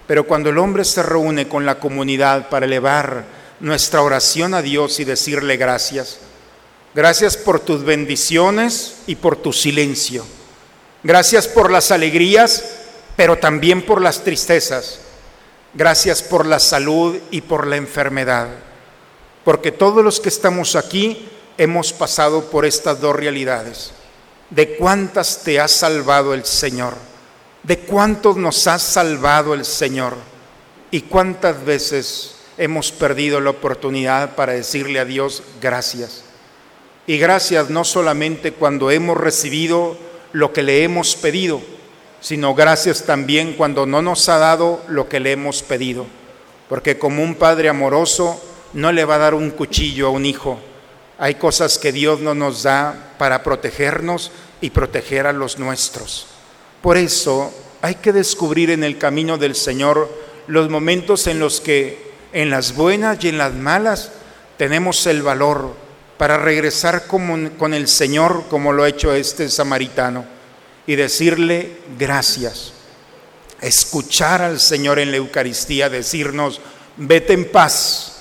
Pero 0.06 0.28
cuando 0.28 0.50
el 0.50 0.58
hombre 0.58 0.84
se 0.84 1.02
reúne 1.02 1.48
con 1.48 1.66
la 1.66 1.80
comunidad 1.80 2.50
para 2.50 2.66
elevar 2.66 3.24
nuestra 3.62 4.02
oración 4.02 4.54
a 4.54 4.62
Dios 4.62 5.00
y 5.00 5.06
decirle 5.06 5.56
gracias. 5.56 6.18
Gracias 6.94 7.38
por 7.38 7.62
tus 7.62 7.86
bendiciones 7.86 8.98
y 9.08 9.16
por 9.16 9.38
tu 9.38 9.54
silencio. 9.54 10.26
Gracias 11.04 11.48
por 11.48 11.72
las 11.72 11.90
alegrías, 11.90 12.66
pero 13.16 13.38
también 13.38 13.86
por 13.86 14.02
las 14.02 14.26
tristezas. 14.26 15.00
Gracias 15.74 16.22
por 16.22 16.46
la 16.46 16.60
salud 16.60 17.18
y 17.32 17.42
por 17.42 17.66
la 17.66 17.78
enfermedad. 17.78 18.50
Porque 19.46 19.72
todos 19.72 20.04
los 20.04 20.20
que 20.20 20.28
estamos 20.28 20.76
aquí 20.76 21.30
hemos 21.58 21.94
pasado 21.94 22.50
por 22.50 22.66
estas 22.66 23.00
dos 23.00 23.16
realidades. 23.16 23.92
¿De 24.50 24.76
cuántas 24.76 25.44
te 25.44 25.62
ha 25.62 25.70
salvado 25.70 26.34
el 26.34 26.44
Señor? 26.44 27.15
¿De 27.66 27.80
cuántos 27.80 28.38
nos 28.38 28.68
ha 28.68 28.78
salvado 28.78 29.54
el 29.54 29.66
Señor? 29.66 30.16
¿Y 30.92 31.02
cuántas 31.02 31.64
veces 31.66 32.36
hemos 32.58 32.92
perdido 32.92 33.42
la 33.42 33.50
oportunidad 33.50 34.36
para 34.36 34.54
decirle 34.54 35.00
a 35.00 35.06
Dios 35.06 35.44
gracias. 35.62 36.24
Y 37.08 37.18
gracias 37.18 37.70
no 37.70 37.84
solamente 37.84 38.54
cuando 38.54 38.92
hemos 38.92 39.18
recibido 39.18 39.98
lo 40.32 40.54
que 40.54 40.64
le 40.64 40.84
hemos 40.84 41.16
pedido, 41.16 41.62
sino 42.22 42.56
gracias 42.56 43.04
también 43.04 43.54
cuando 43.54 43.86
no 43.86 44.02
nos 44.02 44.28
ha 44.30 44.38
dado 44.38 44.82
lo 44.88 45.08
que 45.08 45.20
le 45.20 45.34
hemos 45.34 45.62
pedido. 45.62 46.06
Porque 46.68 46.98
como 46.98 47.22
un 47.22 47.36
padre 47.36 47.70
amoroso 47.70 48.42
no 48.74 48.92
le 48.92 49.06
va 49.06 49.16
a 49.16 49.20
dar 49.20 49.34
un 49.36 49.52
cuchillo 49.52 50.08
a 50.08 50.12
un 50.12 50.26
hijo. 50.26 50.60
Hay 51.20 51.36
cosas 51.36 51.78
que 51.78 51.92
Dios 51.92 52.22
no 52.22 52.34
nos 52.34 52.64
da 52.64 53.14
para 53.20 53.44
protegernos 53.44 54.32
y 54.62 54.72
proteger 54.72 55.28
a 55.28 55.34
los 55.34 55.60
nuestros. 55.60 56.28
Por 56.86 56.98
eso 56.98 57.52
hay 57.82 57.96
que 57.96 58.14
descubrir 58.14 58.70
en 58.70 58.84
el 58.84 59.00
camino 59.00 59.40
del 59.40 59.56
Señor 59.56 60.08
los 60.46 60.70
momentos 60.70 61.26
en 61.26 61.40
los 61.40 61.60
que 61.60 62.12
en 62.32 62.52
las 62.52 62.76
buenas 62.76 63.18
y 63.24 63.30
en 63.30 63.40
las 63.40 63.56
malas, 63.56 64.12
tenemos 64.60 65.08
el 65.08 65.24
valor 65.24 65.74
para 66.20 66.38
regresar 66.38 67.08
con 67.08 67.74
el 67.74 67.88
Señor 67.88 68.44
como 68.52 68.72
lo 68.72 68.84
ha 68.84 68.90
hecho 68.90 69.16
este 69.16 69.50
samaritano 69.50 70.26
y 70.86 70.96
decirle 70.96 71.72
gracias. 71.98 72.74
Escuchar 73.62 74.44
al 74.44 74.60
Señor 74.60 75.00
en 75.00 75.10
la 75.10 75.18
Eucaristía, 75.18 75.90
decirnos, 75.90 76.62
vete 76.98 77.34
en 77.34 77.50
paz, 77.52 78.18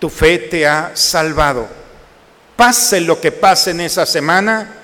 tu 0.00 0.10
fe 0.10 0.40
te 0.40 0.66
ha 0.66 0.90
salvado. 0.94 1.68
Pase 2.56 3.00
lo 3.00 3.20
que 3.20 3.30
pase 3.30 3.70
en 3.70 3.80
esa 3.80 4.06
semana, 4.06 4.74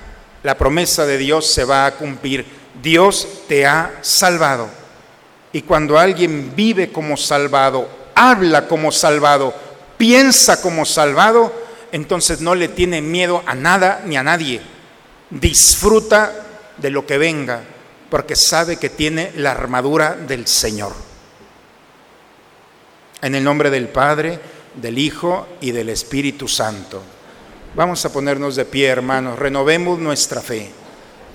la 0.41 0.57
promesa 0.57 1.05
de 1.05 1.17
Dios 1.17 1.51
se 1.51 1.65
va 1.65 1.85
a 1.85 1.95
cumplir. 1.95 2.58
Dios 2.81 3.27
te 3.47 3.65
ha 3.65 3.99
salvado. 4.01 4.69
Y 5.51 5.63
cuando 5.63 5.97
alguien 5.97 6.53
vive 6.55 6.91
como 6.91 7.17
salvado, 7.17 7.89
habla 8.15 8.67
como 8.67 8.91
salvado, 8.91 9.53
piensa 9.97 10.61
como 10.61 10.85
salvado, 10.85 11.53
entonces 11.91 12.41
no 12.41 12.55
le 12.55 12.67
tiene 12.67 13.01
miedo 13.01 13.43
a 13.45 13.55
nada 13.55 14.03
ni 14.05 14.17
a 14.17 14.23
nadie. 14.23 14.61
Disfruta 15.29 16.33
de 16.77 16.89
lo 16.89 17.05
que 17.05 17.17
venga, 17.17 17.61
porque 18.09 18.35
sabe 18.35 18.77
que 18.77 18.89
tiene 18.89 19.31
la 19.35 19.51
armadura 19.51 20.15
del 20.15 20.47
Señor. 20.47 20.93
En 23.21 23.35
el 23.35 23.43
nombre 23.43 23.69
del 23.69 23.89
Padre, 23.89 24.39
del 24.75 24.97
Hijo 24.97 25.47
y 25.61 25.71
del 25.71 25.89
Espíritu 25.89 26.47
Santo. 26.47 27.01
Vamos 27.75 28.03
a 28.05 28.11
ponernos 28.11 28.55
de 28.55 28.65
pie, 28.65 28.87
hermanos, 28.87 29.37
renovemos 29.37 29.99
nuestra 29.99 30.41
fe. 30.41 30.71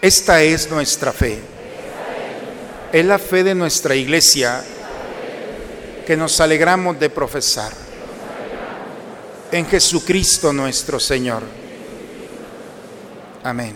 esta 0.00 0.42
es 0.42 0.70
nuestra 0.70 1.12
fe. 1.12 1.38
Es 2.92 3.04
la 3.04 3.18
fe 3.18 3.44
de 3.44 3.54
nuestra 3.54 3.94
iglesia 3.94 4.64
que 6.06 6.16
nos 6.16 6.40
alegramos 6.40 6.98
de 6.98 7.10
profesar 7.10 7.72
en 9.52 9.66
Jesucristo 9.66 10.52
nuestro 10.52 11.00
Señor. 11.00 11.42
Amén. 13.42 13.74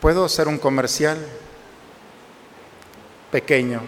¿Puedo 0.00 0.24
hacer 0.24 0.48
un 0.48 0.58
comercial? 0.58 1.18
Pequeño. 3.32 3.82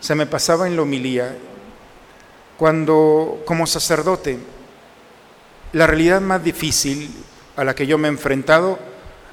Se 0.00 0.14
me 0.14 0.26
pasaba 0.26 0.66
en 0.66 0.76
la 0.76 0.82
homilía 0.82 1.36
cuando 2.58 3.42
como 3.46 3.66
sacerdote 3.66 4.38
la 5.72 5.86
realidad 5.86 6.20
más 6.20 6.42
difícil 6.42 7.10
a 7.56 7.64
la 7.64 7.74
que 7.74 7.86
yo 7.86 7.96
me 7.96 8.08
he 8.08 8.10
enfrentado 8.10 8.91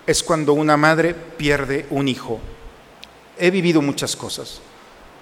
es 0.10 0.24
cuando 0.24 0.54
una 0.54 0.78
madre 0.78 1.14
pierde 1.14 1.86
un 1.90 2.08
hijo. 2.08 2.40
He 3.38 3.52
vivido 3.52 3.82
muchas 3.82 4.16
cosas 4.16 4.62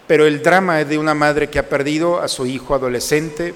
pero 0.07 0.25
el 0.25 0.41
drama 0.41 0.81
es 0.81 0.89
de 0.89 0.97
una 0.97 1.13
madre 1.13 1.49
que 1.49 1.59
ha 1.59 1.69
perdido 1.69 2.21
a 2.21 2.29
su 2.29 2.45
hijo 2.45 2.73
adolescente. 2.73 3.53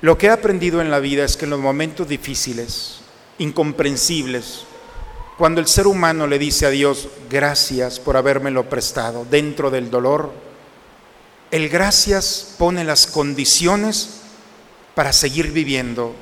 Lo 0.00 0.16
que 0.16 0.26
he 0.26 0.30
aprendido 0.30 0.80
en 0.80 0.90
la 0.90 1.00
vida 1.00 1.24
es 1.24 1.36
que 1.36 1.44
en 1.44 1.50
los 1.50 1.60
momentos 1.60 2.08
difíciles, 2.08 3.00
incomprensibles, 3.38 4.64
Cuando 5.38 5.60
el 5.60 5.66
ser 5.66 5.86
humano 5.86 6.26
le 6.26 6.38
dice 6.38 6.66
a 6.66 6.70
Dios, 6.70 7.08
gracias 7.28 7.98
por 7.98 8.16
habérmelo 8.16 8.68
prestado 8.68 9.26
dentro 9.28 9.70
del 9.70 9.90
dolor, 9.90 10.30
el 11.50 11.68
gracias 11.68 12.54
pone 12.58 12.84
las 12.84 13.06
condiciones 13.06 14.20
para 14.94 15.12
seguir 15.12 15.50
viviendo 15.50 16.14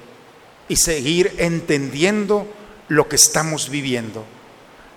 y 0.68 0.76
seguir 0.76 1.34
entendiendo 1.38 2.46
lo 2.90 3.08
que 3.08 3.16
estamos 3.16 3.70
viviendo. 3.70 4.24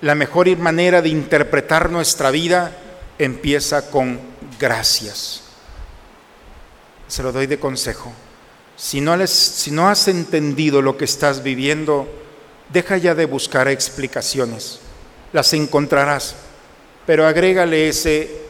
La 0.01 0.15
mejor 0.15 0.57
manera 0.57 1.01
de 1.01 1.09
interpretar 1.09 1.91
nuestra 1.91 2.31
vida 2.31 2.75
empieza 3.19 3.89
con 3.91 4.19
gracias. 4.59 5.41
Se 7.07 7.21
lo 7.21 7.31
doy 7.31 7.45
de 7.45 7.59
consejo. 7.59 8.11
Si 8.75 8.99
no, 8.99 9.13
has 9.13 10.07
entendido 10.07 10.81
lo 10.81 10.97
que 10.97 11.05
estás 11.05 11.43
viviendo, 11.43 12.07
deja 12.69 12.97
ya 12.97 13.13
de 13.13 13.25
buscar 13.25 13.67
explicaciones. 13.67 14.79
Las 15.31 15.53
encontrarás, 15.53 16.35
pero 17.05 17.27
agrégale 17.27 17.87
ese 17.87 18.41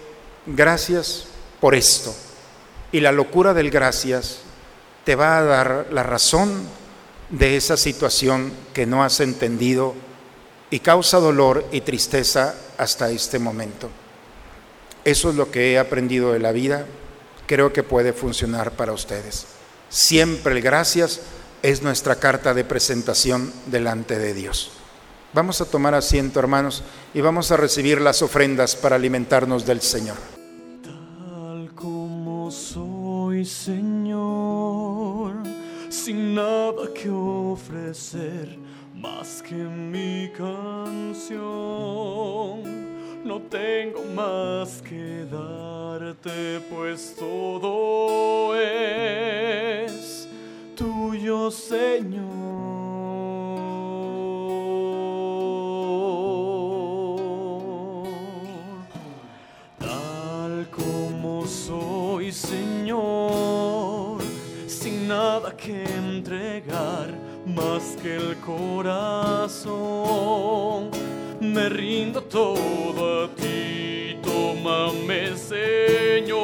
gracias 0.45 1.25
por 1.59 1.75
esto. 1.75 2.15
Y 2.93 3.01
la 3.01 3.11
locura 3.11 3.53
del 3.53 3.69
gracias 3.69 4.39
te 5.03 5.15
va 5.15 5.37
a 5.37 5.43
dar 5.43 5.87
la 5.91 6.03
razón 6.03 6.63
de 7.33 7.57
esa 7.57 7.77
situación 7.77 8.53
que 8.73 8.85
no 8.85 9.03
has 9.03 9.19
entendido 9.19 9.95
y 10.69 10.79
causa 10.79 11.17
dolor 11.19 11.65
y 11.71 11.81
tristeza 11.81 12.55
hasta 12.77 13.09
este 13.09 13.39
momento. 13.39 13.89
Eso 15.03 15.31
es 15.31 15.35
lo 15.35 15.49
que 15.49 15.73
he 15.73 15.79
aprendido 15.79 16.31
de 16.31 16.39
la 16.39 16.51
vida. 16.51 16.85
Creo 17.47 17.73
que 17.73 17.83
puede 17.83 18.13
funcionar 18.13 18.71
para 18.71 18.93
ustedes. 18.93 19.47
Siempre 19.89 20.53
el 20.53 20.61
gracias 20.61 21.21
es 21.63 21.81
nuestra 21.81 22.15
carta 22.17 22.53
de 22.53 22.65
presentación 22.65 23.51
delante 23.65 24.19
de 24.19 24.33
Dios. 24.33 24.71
Vamos 25.33 25.59
a 25.59 25.65
tomar 25.65 25.95
asiento, 25.95 26.39
hermanos, 26.39 26.83
y 27.15 27.21
vamos 27.21 27.51
a 27.51 27.57
recibir 27.57 27.99
las 27.99 28.21
ofrendas 28.21 28.75
para 28.75 28.95
alimentarnos 28.95 29.65
del 29.65 29.81
Señor. 29.81 30.17
Tal 30.83 31.71
como 31.73 32.51
soy, 32.51 33.43
Señor, 33.43 34.02
sin 36.03 36.35
nada 36.35 36.93
que 36.93 37.09
ofrecer 37.09 38.59
más 38.93 39.41
que 39.41 39.55
mi 39.55 40.29
canción. 40.35 41.31
No 43.23 43.39
tengo 43.49 44.03
más 44.13 44.81
que 44.81 45.25
darte, 45.31 46.59
pues 46.69 47.15
todo 47.17 48.53
es 48.59 50.27
tuyo, 50.75 51.49
Señor. 51.49 52.92
Más 67.45 67.95
que 68.01 68.15
el 68.15 68.37
corazón. 68.37 69.69
Me 71.39 71.69
rindo 71.69 72.21
todo 72.23 73.25
a 73.25 73.27
ti, 73.35 74.17
tómame, 74.23 75.35
Señor, 75.37 76.43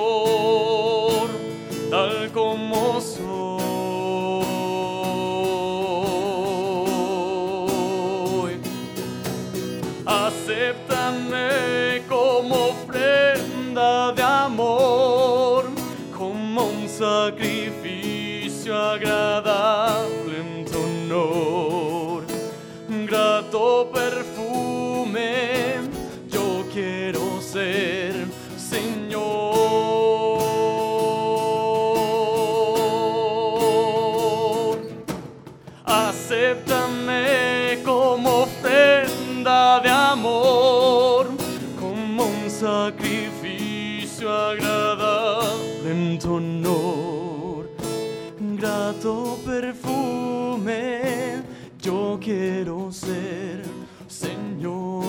quiero 52.19 52.91
ser, 52.91 53.63
Señor. 54.07 54.99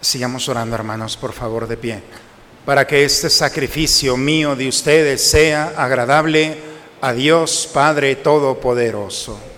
Sigamos 0.00 0.48
orando, 0.48 0.76
hermanos, 0.76 1.16
por 1.16 1.32
favor, 1.32 1.66
de 1.66 1.76
pie, 1.76 2.02
para 2.64 2.86
que 2.86 3.04
este 3.04 3.28
sacrificio 3.28 4.16
mío 4.16 4.54
de 4.54 4.68
ustedes 4.68 5.28
sea 5.28 5.74
agradable 5.76 6.58
a 7.00 7.12
Dios 7.12 7.68
Padre 7.72 8.16
Todopoderoso. 8.16 9.55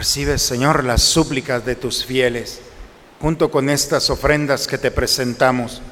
Recibe, 0.00 0.38
Señor, 0.38 0.82
las 0.84 1.02
súplicas 1.02 1.66
de 1.66 1.76
tus 1.76 2.06
fieles, 2.06 2.62
junto 3.20 3.50
con 3.50 3.68
estas 3.68 4.08
ofrendas 4.08 4.66
que 4.66 4.78
te 4.78 4.90
presentamos, 4.90 5.82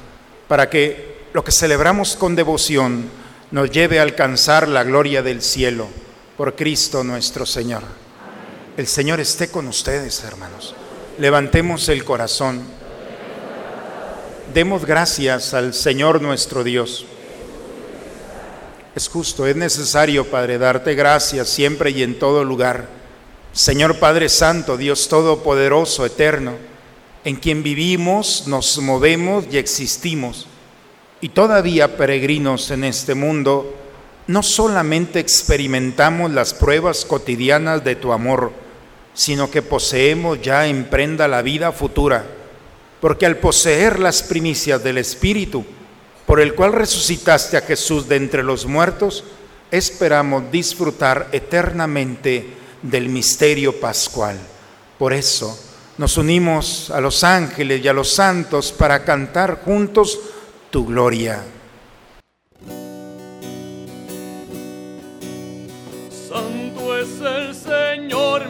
para 0.47 0.67
que 0.67 1.27
lo 1.31 1.43
que 1.43 1.51
celebramos 1.51 2.15
con 2.15 2.35
devoción 2.35 3.07
nos 3.51 3.69
lleve 3.69 3.99
a 3.99 4.01
alcanzar 4.01 4.67
la 4.67 4.83
gloria 4.83 5.21
del 5.21 5.43
cielo 5.43 5.89
por 6.37 6.55
Cristo 6.55 7.03
nuestro 7.03 7.45
Señor. 7.45 7.83
El 8.77 8.87
Señor 8.87 9.19
esté 9.19 9.49
con 9.49 9.67
ustedes, 9.67 10.23
hermanos. 10.23 10.73
Levantemos 11.19 11.87
el 11.87 12.03
corazón. 12.03 12.63
Demos 14.55 14.85
gracias 14.85 15.53
al 15.53 15.75
Señor 15.75 16.19
nuestro 16.19 16.63
Dios. 16.63 17.05
Es 18.95 19.07
justo, 19.07 19.45
es 19.45 19.55
necesario, 19.55 20.25
Padre, 20.31 20.57
darte 20.57 20.95
gracias 20.95 21.47
siempre 21.47 21.91
y 21.91 22.01
en 22.01 22.17
todo 22.17 22.43
lugar. 22.43 22.98
Señor 23.59 23.99
Padre 23.99 24.29
Santo, 24.29 24.77
Dios 24.77 25.09
Todopoderoso, 25.09 26.05
Eterno, 26.05 26.53
en 27.25 27.35
quien 27.35 27.61
vivimos, 27.61 28.47
nos 28.47 28.77
movemos 28.77 29.47
y 29.51 29.57
existimos. 29.57 30.47
Y 31.19 31.27
todavía 31.27 31.97
peregrinos 31.97 32.71
en 32.71 32.85
este 32.85 33.15
mundo, 33.15 33.75
no 34.27 34.43
solamente 34.43 35.19
experimentamos 35.19 36.31
las 36.31 36.53
pruebas 36.53 37.03
cotidianas 37.03 37.83
de 37.83 37.97
tu 37.97 38.13
amor, 38.13 38.53
sino 39.13 39.51
que 39.51 39.61
poseemos 39.61 40.41
ya 40.41 40.65
en 40.65 40.85
prenda 40.85 41.27
la 41.27 41.41
vida 41.41 41.73
futura, 41.73 42.25
porque 43.01 43.25
al 43.25 43.39
poseer 43.39 43.99
las 43.99 44.23
primicias 44.23 44.81
del 44.81 44.99
Espíritu, 44.99 45.65
por 46.25 46.39
el 46.39 46.55
cual 46.55 46.71
resucitaste 46.71 47.57
a 47.57 47.61
Jesús 47.61 48.07
de 48.07 48.15
entre 48.15 48.41
los 48.41 48.65
muertos, 48.65 49.25
esperamos 49.69 50.49
disfrutar 50.49 51.27
eternamente 51.33 52.57
del 52.81 53.09
misterio 53.09 53.79
pascual. 53.79 54.37
Por 54.97 55.13
eso 55.13 55.57
nos 55.97 56.17
unimos 56.17 56.89
a 56.91 57.01
los 57.01 57.23
ángeles 57.23 57.83
y 57.83 57.87
a 57.87 57.93
los 57.93 58.09
santos 58.09 58.71
para 58.71 59.03
cantar 59.03 59.61
juntos 59.63 60.19
tu 60.69 60.85
gloria. 60.85 61.43
Santo 66.29 66.97
es 66.97 67.09
el 67.21 67.55
Señor 67.55 68.49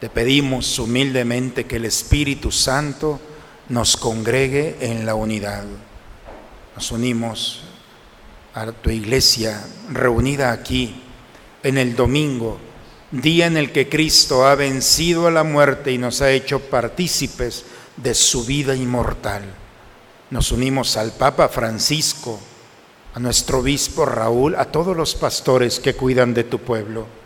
Te 0.00 0.10
pedimos 0.10 0.78
humildemente 0.78 1.64
que 1.66 1.76
el 1.76 1.84
Espíritu 1.84 2.50
Santo 2.50 3.20
nos 3.68 3.96
congregue 3.96 4.76
en 4.80 5.06
la 5.06 5.14
unidad. 5.14 5.64
Nos 6.74 6.90
unimos 6.90 7.62
a 8.54 8.72
tu 8.72 8.90
iglesia 8.90 9.64
reunida 9.90 10.52
aquí 10.52 11.00
en 11.62 11.78
el 11.78 11.94
domingo, 11.94 12.58
día 13.12 13.46
en 13.46 13.56
el 13.56 13.70
que 13.70 13.88
Cristo 13.88 14.46
ha 14.46 14.56
vencido 14.56 15.28
a 15.28 15.30
la 15.30 15.44
muerte 15.44 15.92
y 15.92 15.98
nos 15.98 16.20
ha 16.20 16.30
hecho 16.32 16.58
partícipes 16.58 17.64
de 17.96 18.14
su 18.14 18.44
vida 18.44 18.74
inmortal. 18.74 19.42
Nos 20.30 20.50
unimos 20.50 20.96
al 20.96 21.12
Papa 21.12 21.48
Francisco, 21.48 22.40
a 23.14 23.20
nuestro 23.20 23.60
obispo 23.60 24.04
Raúl, 24.04 24.56
a 24.56 24.64
todos 24.64 24.96
los 24.96 25.14
pastores 25.14 25.78
que 25.78 25.94
cuidan 25.94 26.34
de 26.34 26.42
tu 26.42 26.58
pueblo 26.58 27.23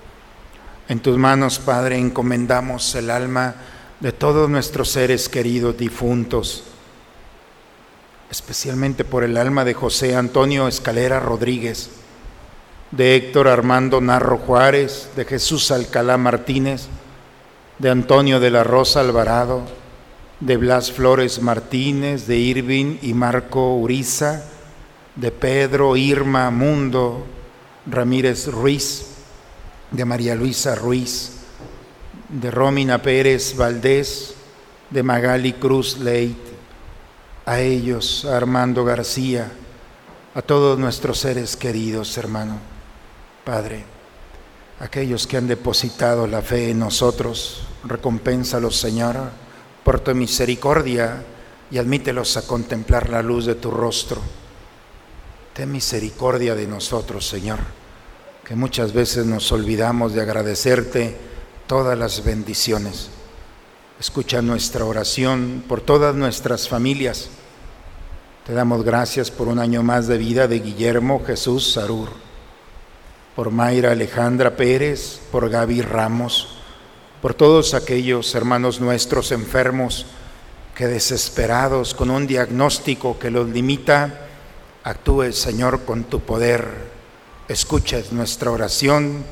en 0.89 1.01
tus 1.01 1.19
manos, 1.19 1.59
Padre, 1.59 1.99
encomendamos 1.99 2.95
el 2.95 3.11
alma 3.11 3.55
de 4.01 4.13
todos 4.13 4.49
nuestros 4.49 4.89
seres 4.89 5.29
queridos 5.29 5.77
difuntos, 5.77 6.65
especialmente 8.31 9.05
por 9.05 9.23
el 9.23 9.37
alma 9.37 9.67
de 9.67 9.75
José 9.75 10.17
Antonio 10.17 10.67
Escalera 10.67 11.21
Rodríguez, 11.21 11.91
de 12.91 13.17
Héctor 13.17 13.49
Armando 13.49 14.01
Narro 14.01 14.39
Juárez, 14.39 15.11
de 15.15 15.27
Jesús 15.27 15.71
Alcalá 15.71 16.17
Martínez, 16.17 16.87
de 17.79 17.91
Antonio 17.91 18.41
de 18.41 18.51
la 18.51 18.65
Rosa 18.65 19.01
Alvarado, 19.01 19.65
de 20.41 20.57
Blas 20.57 20.91
Flores 20.91 21.43
Martínez, 21.43 22.27
de 22.27 22.39
Irving 22.39 22.97
y 23.03 23.13
Marco 23.13 23.77
Uriza, 23.77 24.45
de 25.17 25.33
Pedro 25.33 25.97
Irma 25.97 26.51
Mundo 26.51 27.27
Ramírez 27.87 28.47
Ruiz, 28.47 29.18
de 29.91 30.05
María 30.05 30.35
Luisa 30.35 30.75
Ruiz, 30.75 31.33
de 32.29 32.51
Romina 32.51 33.01
Pérez 33.01 33.57
Valdés, 33.57 34.35
de 34.91 35.03
Magali 35.03 35.55
Cruz 35.55 35.99
Leit, 35.99 36.37
a 37.47 37.61
ellos, 37.61 38.25
a 38.27 38.37
Armando 38.37 38.85
García, 38.85 39.51
a 40.35 40.43
todos 40.43 40.79
nuestros 40.79 41.19
seres 41.19 41.57
queridos, 41.57 42.17
hermano, 42.19 42.59
Padre, 43.45 43.85
aquellos 44.81 45.27
que 45.27 45.39
han 45.39 45.49
depositado 45.49 46.27
la 46.27 46.43
fe 46.43 46.71
en 46.71 46.79
nosotros, 46.79 47.63
recompénsalos, 47.85 48.77
Señor, 48.77 49.17
por 49.83 50.01
tu 50.01 50.15
misericordia 50.15 51.23
y 51.71 51.79
admítelos 51.79 52.37
a 52.37 52.47
contemplar 52.47 53.09
la 53.09 53.23
luz 53.23 53.47
de 53.47 53.55
tu 53.55 53.71
rostro. 53.71 54.21
Ten 55.55 55.73
misericordia 55.73 56.55
de 56.55 56.67
nosotros, 56.67 57.27
Señor 57.27 57.78
que 58.49 58.57
muchas 58.57 58.95
veces 58.95 59.27
nos 59.27 59.53
olvidamos 59.53 60.15
de 60.15 60.23
agradecerte 60.23 61.15
todas 61.67 61.99
las 61.99 62.25
bendiciones. 62.25 63.11
Escucha 64.01 64.41
nuestra 64.41 64.87
oración 64.87 65.63
por 65.69 65.83
todas 65.83 66.15
nuestras 66.15 66.67
familias. 66.67 67.29
Te 68.47 68.55
damos 68.55 68.85
gracias 68.85 69.31
por 69.31 69.49
un 69.49 69.59
año 69.59 69.83
más 69.83 70.07
de 70.07 70.17
vida 70.17 70.49
de 70.49 70.61
Guillermo 70.61 71.23
Jesús 71.27 71.75
Sarur, 71.75 72.09
por 73.37 73.51
Mayra 73.51 73.93
Alejandra 73.93 74.57
Pérez, 74.57 75.21
por 75.31 75.51
Gaby 75.51 75.83
Ramos, 75.83 76.57
por 77.21 77.35
todos 77.35 77.75
aquellos 77.75 78.35
hermanos 78.35 78.81
nuestros 78.81 79.31
enfermos 79.31 80.07
que 80.75 80.87
desesperados 80.87 81.93
con 81.93 82.09
un 82.09 82.27
diagnóstico 82.27 83.19
que 83.19 83.31
los 83.31 83.47
limita, 83.51 84.27
actúe 84.85 85.33
Señor 85.33 85.85
con 85.85 86.05
tu 86.05 86.21
poder 86.21 86.98
escuches 87.49 88.13
nuestra 88.13 88.51
oración 88.51 89.25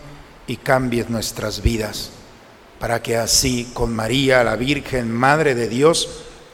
y 0.47 0.57
cambies 0.57 1.11
nuestras 1.11 1.63
vidas, 1.63 2.11
para 2.81 3.03
que 3.03 3.17
así 3.17 3.71
con 3.75 3.95
María, 3.95 4.43
la 4.43 4.57
Virgen, 4.57 5.13
Madre 5.13 5.55
de 5.55 5.69
Dios, 5.69 6.09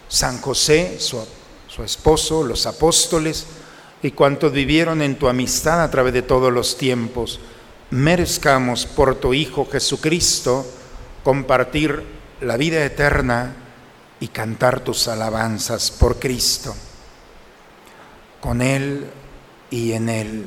San 0.08 0.40
José, 0.40 0.98
su, 0.98 1.24
su 1.68 1.84
esposo, 1.84 2.42
los 2.42 2.66
apóstoles 2.66 3.46
y 4.02 4.10
cuantos 4.10 4.52
vivieron 4.52 5.00
en 5.02 5.16
tu 5.16 5.28
amistad 5.28 5.82
a 5.82 5.90
través 5.90 6.12
de 6.12 6.22
todos 6.22 6.52
los 6.52 6.76
tiempos, 6.76 7.38
merezcamos 7.90 8.84
por 8.86 9.14
tu 9.16 9.32
Hijo 9.32 9.68
Jesucristo 9.70 10.66
compartir 11.22 12.02
la 12.40 12.56
vida 12.56 12.84
eterna 12.84 13.54
y 14.18 14.28
cantar 14.28 14.80
tus 14.80 15.06
alabanzas 15.06 15.90
por 15.90 16.18
Cristo. 16.18 16.74
Con 18.40 18.60
Él 18.60 19.06
y 19.70 19.92
en 19.92 20.08
Él 20.08 20.46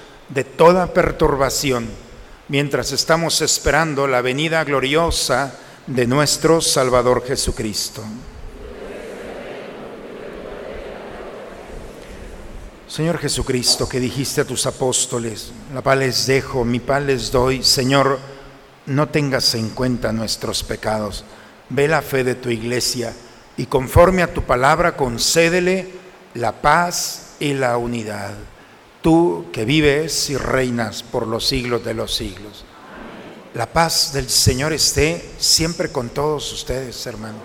de 0.33 0.43
toda 0.43 0.93
perturbación, 0.93 1.87
mientras 2.47 2.91
estamos 2.91 3.41
esperando 3.41 4.07
la 4.07 4.21
venida 4.21 4.63
gloriosa 4.63 5.53
de 5.87 6.07
nuestro 6.07 6.61
Salvador 6.61 7.25
Jesucristo. 7.25 8.03
Señor 12.87 13.19
Jesucristo, 13.19 13.87
que 13.87 14.01
dijiste 14.01 14.41
a 14.41 14.45
tus 14.45 14.65
apóstoles, 14.65 15.53
la 15.73 15.81
paz 15.81 15.97
les 15.97 16.27
dejo, 16.27 16.65
mi 16.65 16.79
paz 16.79 17.01
les 17.01 17.31
doy, 17.31 17.63
Señor, 17.63 18.19
no 18.85 19.07
tengas 19.07 19.55
en 19.55 19.69
cuenta 19.69 20.11
nuestros 20.11 20.63
pecados, 20.63 21.23
ve 21.69 21.87
la 21.87 22.01
fe 22.01 22.25
de 22.25 22.35
tu 22.35 22.49
iglesia 22.49 23.13
y 23.55 23.67
conforme 23.67 24.23
a 24.23 24.33
tu 24.33 24.43
palabra 24.43 24.97
concédele 24.97 25.89
la 26.33 26.51
paz 26.61 27.35
y 27.39 27.53
la 27.53 27.77
unidad. 27.77 28.33
Tú 29.01 29.45
que 29.51 29.65
vives 29.65 30.29
y 30.29 30.37
reinas 30.37 31.01
por 31.03 31.25
los 31.27 31.47
siglos 31.47 31.83
de 31.83 31.93
los 31.93 32.15
siglos. 32.15 32.65
La 33.53 33.65
paz 33.65 34.13
del 34.13 34.29
Señor 34.29 34.71
esté 34.73 35.29
siempre 35.37 35.91
con 35.91 36.09
todos 36.09 36.53
ustedes, 36.53 37.05
hermano. 37.05 37.37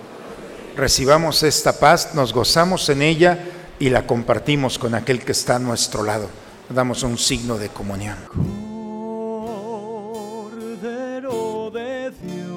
Recibamos 0.75 1.41
esta 1.43 1.79
paz, 1.79 2.13
nos 2.13 2.31
gozamos 2.31 2.87
en 2.89 3.01
ella 3.01 3.43
y 3.79 3.89
la 3.89 4.05
compartimos 4.05 4.77
con 4.77 4.93
aquel 4.95 5.25
que 5.25 5.31
está 5.31 5.55
a 5.55 5.59
nuestro 5.59 6.03
lado. 6.03 6.29
Damos 6.69 7.01
un 7.03 7.17
signo 7.17 7.57
de 7.57 7.69
comunión. 7.69 8.17
Cordero 10.53 11.71
de 11.71 12.11
Dios, 12.21 12.56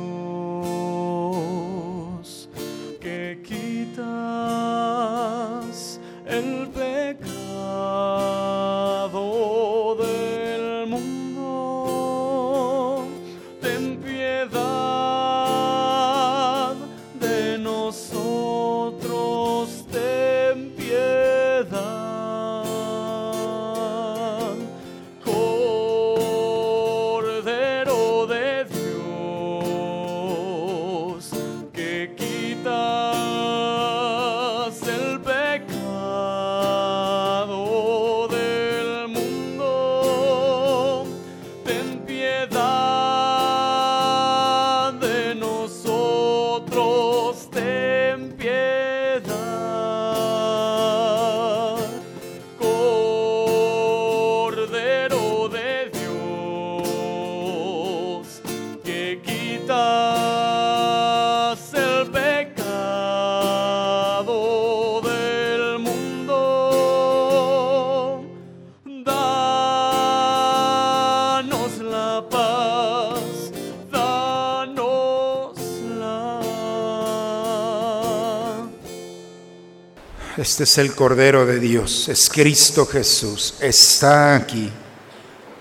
Este 80.51 80.65
es 80.65 80.79
el 80.79 80.97
Cordero 80.97 81.47
de 81.47 81.61
Dios, 81.61 82.09
es 82.09 82.29
Cristo 82.29 82.85
Jesús, 82.85 83.55
está 83.61 84.35
aquí, 84.35 84.69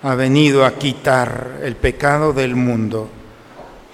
ha 0.02 0.16
venido 0.16 0.66
a 0.66 0.80
quitar 0.80 1.60
el 1.62 1.76
pecado 1.76 2.34
del 2.34 2.56
mundo. 2.56 3.08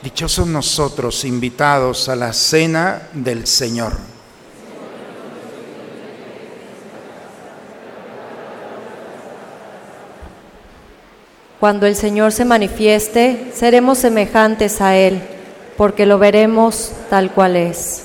Dichosos 0.02 0.48
nosotros 0.48 1.26
invitados 1.26 2.08
a 2.08 2.16
la 2.16 2.32
cena 2.32 3.10
del 3.12 3.46
Señor. 3.46 3.92
Cuando 11.60 11.88
el 11.88 11.98
Señor 11.98 12.32
se 12.32 12.46
manifieste, 12.46 13.52
seremos 13.54 13.98
semejantes 13.98 14.80
a 14.80 14.96
Él, 14.96 15.22
porque 15.76 16.06
lo 16.06 16.18
veremos 16.20 16.94
tal 17.10 17.34
cual 17.34 17.58
es. 17.58 18.05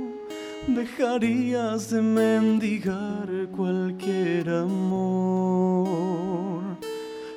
dejarías 0.75 1.89
de 1.89 2.01
mendigar 2.01 3.27
cualquier 3.55 4.49
amor. 4.49 5.81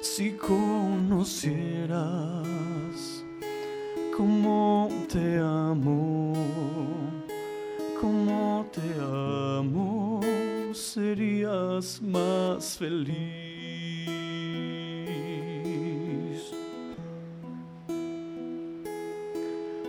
Si 0.01 0.33
conocieras 0.33 1.95
cómo 4.17 4.89
te 5.09 5.39
amo, 5.39 6.33
cómo 8.01 8.67
te 8.73 8.95
amo, 9.01 10.21
serías 10.73 12.01
más 12.03 12.77
feliz. 12.79 13.54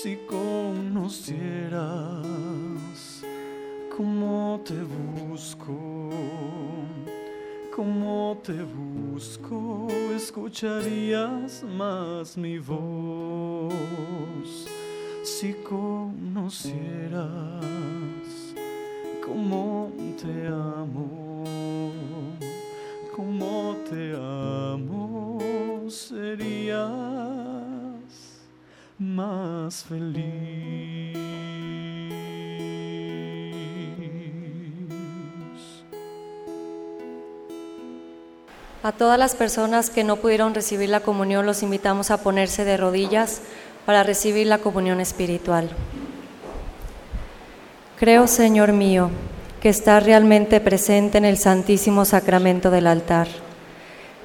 Si 0.00 0.14
conocieras 0.28 1.74
cómo 3.96 4.60
te 4.64 4.80
busco, 4.84 6.10
cómo 7.74 8.38
te 8.44 8.62
busco, 8.62 9.88
escucharías 10.14 11.64
más 11.64 12.36
mi 12.36 12.60
voz. 12.60 13.74
Si 15.24 15.52
conocieras 15.68 17.16
cómo 19.26 19.90
te 20.22 20.46
amo, 20.46 21.42
cómo 23.16 23.76
te 23.90 24.14
amo, 24.14 25.40
serías 25.88 27.07
más 29.18 29.82
feliz. 29.82 31.18
A 38.84 38.92
todas 38.92 39.18
las 39.18 39.34
personas 39.34 39.90
que 39.90 40.04
no 40.04 40.16
pudieron 40.16 40.54
recibir 40.54 40.88
la 40.88 41.00
comunión 41.00 41.46
los 41.46 41.64
invitamos 41.64 42.12
a 42.12 42.22
ponerse 42.22 42.64
de 42.64 42.76
rodillas 42.76 43.40
para 43.86 44.04
recibir 44.04 44.46
la 44.46 44.58
comunión 44.58 45.00
espiritual. 45.00 45.68
Creo, 47.98 48.28
Señor 48.28 48.72
mío, 48.72 49.10
que 49.60 49.68
estás 49.68 50.04
realmente 50.04 50.60
presente 50.60 51.18
en 51.18 51.24
el 51.24 51.38
Santísimo 51.38 52.04
Sacramento 52.04 52.70
del 52.70 52.86
altar. 52.86 53.26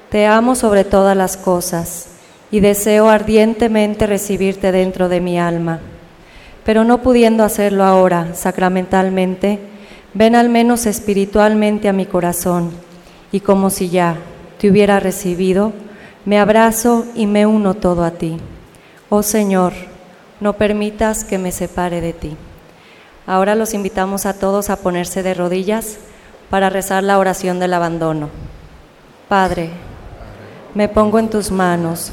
Te 0.08 0.26
amo 0.26 0.54
sobre 0.54 0.84
todas 0.84 1.16
las 1.16 1.36
cosas 1.36 2.13
y 2.54 2.60
deseo 2.60 3.08
ardientemente 3.08 4.06
recibirte 4.06 4.70
dentro 4.70 5.08
de 5.08 5.20
mi 5.20 5.40
alma. 5.40 5.80
Pero 6.64 6.84
no 6.84 7.02
pudiendo 7.02 7.42
hacerlo 7.42 7.82
ahora 7.82 8.32
sacramentalmente, 8.36 9.58
ven 10.14 10.36
al 10.36 10.50
menos 10.50 10.86
espiritualmente 10.86 11.88
a 11.88 11.92
mi 11.92 12.06
corazón 12.06 12.70
y 13.32 13.40
como 13.40 13.70
si 13.70 13.88
ya 13.88 14.18
te 14.60 14.70
hubiera 14.70 15.00
recibido, 15.00 15.72
me 16.26 16.38
abrazo 16.38 17.06
y 17.16 17.26
me 17.26 17.44
uno 17.44 17.74
todo 17.74 18.04
a 18.04 18.12
ti. 18.12 18.36
Oh 19.08 19.24
Señor, 19.24 19.72
no 20.38 20.52
permitas 20.52 21.24
que 21.24 21.38
me 21.38 21.50
separe 21.50 22.00
de 22.00 22.12
ti. 22.12 22.36
Ahora 23.26 23.56
los 23.56 23.74
invitamos 23.74 24.26
a 24.26 24.38
todos 24.38 24.70
a 24.70 24.76
ponerse 24.76 25.24
de 25.24 25.34
rodillas 25.34 25.96
para 26.50 26.70
rezar 26.70 27.02
la 27.02 27.18
oración 27.18 27.58
del 27.58 27.74
abandono. 27.74 28.28
Padre, 29.28 29.70
me 30.76 30.88
pongo 30.88 31.18
en 31.18 31.30
tus 31.30 31.50
manos, 31.50 32.12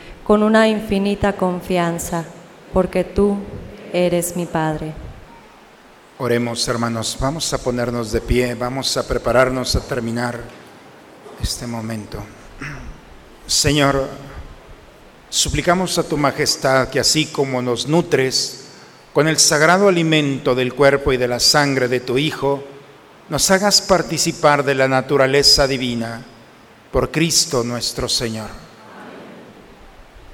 con 0.23 0.43
una 0.43 0.67
infinita 0.67 1.33
confianza, 1.33 2.25
porque 2.73 3.03
tú 3.03 3.37
eres 3.91 4.35
mi 4.35 4.45
Padre. 4.45 4.93
Oremos, 6.17 6.67
hermanos, 6.67 7.17
vamos 7.19 7.51
a 7.53 7.57
ponernos 7.57 8.11
de 8.11 8.21
pie, 8.21 8.53
vamos 8.53 8.95
a 8.95 9.07
prepararnos 9.07 9.75
a 9.75 9.81
terminar 9.81 10.39
este 11.41 11.65
momento. 11.65 12.23
Señor, 13.47 14.07
suplicamos 15.29 15.97
a 15.97 16.03
tu 16.03 16.17
majestad 16.17 16.89
que 16.89 16.99
así 16.99 17.25
como 17.25 17.61
nos 17.61 17.87
nutres, 17.87 18.65
con 19.13 19.27
el 19.27 19.39
sagrado 19.39 19.87
alimento 19.87 20.53
del 20.55 20.73
cuerpo 20.73 21.11
y 21.11 21.17
de 21.17 21.27
la 21.27 21.39
sangre 21.39 21.87
de 21.87 21.99
tu 21.99 22.17
Hijo, 22.17 22.63
nos 23.29 23.49
hagas 23.49 23.81
participar 23.81 24.63
de 24.63 24.75
la 24.75 24.87
naturaleza 24.87 25.65
divina 25.65 26.23
por 26.91 27.11
Cristo 27.11 27.63
nuestro 27.63 28.07
Señor. 28.07 28.60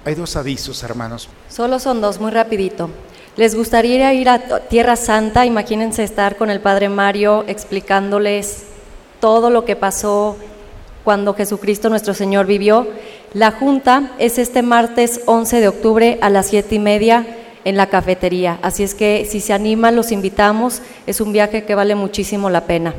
Hay 0.08 0.16
dos 0.16 0.38
avisos, 0.38 0.84
hermanos. 0.84 1.28
Solo 1.50 1.80
son 1.80 2.00
dos, 2.00 2.22
muy 2.22 2.32
rapidito. 2.32 2.90
¿Les 3.36 3.56
gustaría 3.56 4.14
ir 4.14 4.30
a 4.30 4.40
Tierra 4.70 4.96
Santa? 4.96 5.46
Imagínense 5.46 6.02
estar 6.02 6.38
con 6.38 6.50
el 6.50 6.62
Padre 6.62 6.88
Mario 6.88 7.44
explicándoles 7.46 8.64
todo 9.20 9.50
lo 9.50 9.66
que 9.66 9.76
pasó 9.76 10.38
cuando 11.04 11.34
Jesucristo 11.34 11.90
nuestro 11.90 12.14
Señor 12.14 12.46
vivió. 12.46 12.88
La 13.34 13.52
junta 13.52 14.14
es 14.18 14.38
este 14.38 14.62
martes 14.62 15.20
11 15.26 15.60
de 15.60 15.68
octubre 15.68 16.18
a 16.22 16.30
las 16.30 16.48
siete 16.48 16.76
y 16.76 16.80
media 16.80 17.28
en 17.66 17.76
la 17.76 17.88
cafetería. 17.88 18.60
Así 18.62 18.84
es 18.84 18.96
que 18.96 19.28
si 19.30 19.42
se 19.42 19.52
animan, 19.52 19.98
los 19.98 20.14
invitamos. 20.14 20.82
Es 21.06 21.20
un 21.20 21.34
viaje 21.34 21.66
que 21.66 21.76
vale 21.76 21.96
muchísimo 21.96 22.50
la 22.50 22.66
pena. 22.66 22.94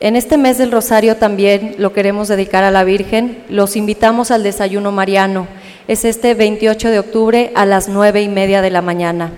En 0.00 0.14
este 0.14 0.38
mes 0.38 0.58
del 0.58 0.70
Rosario 0.70 1.16
también 1.16 1.74
lo 1.78 1.92
queremos 1.92 2.28
dedicar 2.28 2.62
a 2.62 2.70
la 2.70 2.84
Virgen. 2.84 3.42
Los 3.48 3.74
invitamos 3.74 4.30
al 4.30 4.44
desayuno 4.44 4.92
mariano. 4.92 5.48
Es 5.88 6.04
este 6.04 6.34
28 6.34 6.90
de 6.90 7.00
octubre 7.00 7.50
a 7.56 7.66
las 7.66 7.88
nueve 7.88 8.22
y 8.22 8.28
media 8.28 8.62
de 8.62 8.70
la 8.70 8.80
mañana. 8.80 9.32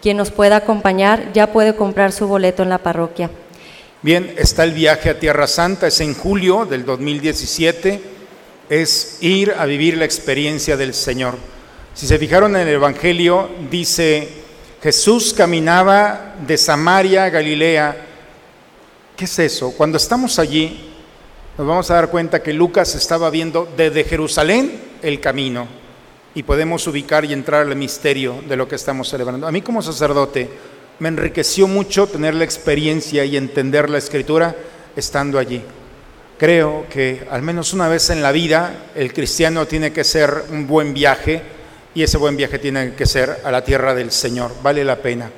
Quien 0.00 0.16
nos 0.16 0.30
pueda 0.30 0.56
acompañar 0.56 1.34
ya 1.34 1.52
puede 1.52 1.76
comprar 1.76 2.12
su 2.12 2.26
boleto 2.28 2.62
en 2.62 2.70
la 2.70 2.78
parroquia. 2.78 3.30
Bien, 4.00 4.32
está 4.38 4.64
el 4.64 4.72
viaje 4.72 5.10
a 5.10 5.18
Tierra 5.18 5.46
Santa, 5.46 5.88
es 5.88 6.00
en 6.00 6.14
julio 6.14 6.64
del 6.64 6.86
2017, 6.86 8.00
es 8.70 9.18
ir 9.20 9.52
a 9.58 9.66
vivir 9.66 9.98
la 9.98 10.06
experiencia 10.06 10.78
del 10.78 10.94
Señor. 10.94 11.34
Si 11.92 12.06
se 12.06 12.18
fijaron 12.18 12.56
en 12.56 12.68
el 12.68 12.74
Evangelio, 12.74 13.50
dice, 13.70 14.28
Jesús 14.82 15.34
caminaba 15.34 16.36
de 16.46 16.56
Samaria 16.56 17.24
a 17.24 17.30
Galilea. 17.30 17.96
¿Qué 19.16 19.24
es 19.24 19.38
eso? 19.38 19.70
Cuando 19.70 19.96
estamos 19.96 20.38
allí, 20.38 20.90
nos 21.56 21.66
vamos 21.66 21.90
a 21.90 21.94
dar 21.94 22.10
cuenta 22.10 22.42
que 22.42 22.52
Lucas 22.52 22.94
estaba 22.94 23.30
viendo 23.30 23.66
desde 23.74 24.04
Jerusalén 24.04 24.78
el 25.00 25.20
camino 25.20 25.66
y 26.34 26.42
podemos 26.42 26.86
ubicar 26.86 27.24
y 27.24 27.32
entrar 27.32 27.62
al 27.62 27.74
misterio 27.76 28.42
de 28.46 28.56
lo 28.56 28.68
que 28.68 28.74
estamos 28.74 29.08
celebrando. 29.08 29.46
A 29.46 29.52
mí 29.52 29.62
como 29.62 29.80
sacerdote 29.80 30.50
me 30.98 31.08
enriqueció 31.08 31.66
mucho 31.66 32.06
tener 32.06 32.34
la 32.34 32.44
experiencia 32.44 33.24
y 33.24 33.38
entender 33.38 33.88
la 33.88 33.96
escritura 33.96 34.54
estando 34.94 35.38
allí. 35.38 35.62
Creo 36.36 36.84
que 36.90 37.26
al 37.30 37.40
menos 37.40 37.72
una 37.72 37.88
vez 37.88 38.10
en 38.10 38.20
la 38.20 38.32
vida 38.32 38.88
el 38.94 39.14
cristiano 39.14 39.64
tiene 39.66 39.94
que 39.94 40.04
ser 40.04 40.44
un 40.50 40.66
buen 40.66 40.92
viaje 40.92 41.40
y 41.94 42.02
ese 42.02 42.18
buen 42.18 42.36
viaje 42.36 42.58
tiene 42.58 42.92
que 42.92 43.06
ser 43.06 43.40
a 43.42 43.50
la 43.50 43.64
tierra 43.64 43.94
del 43.94 44.12
Señor, 44.12 44.52
vale 44.62 44.84
la 44.84 44.96
pena. 44.96 45.30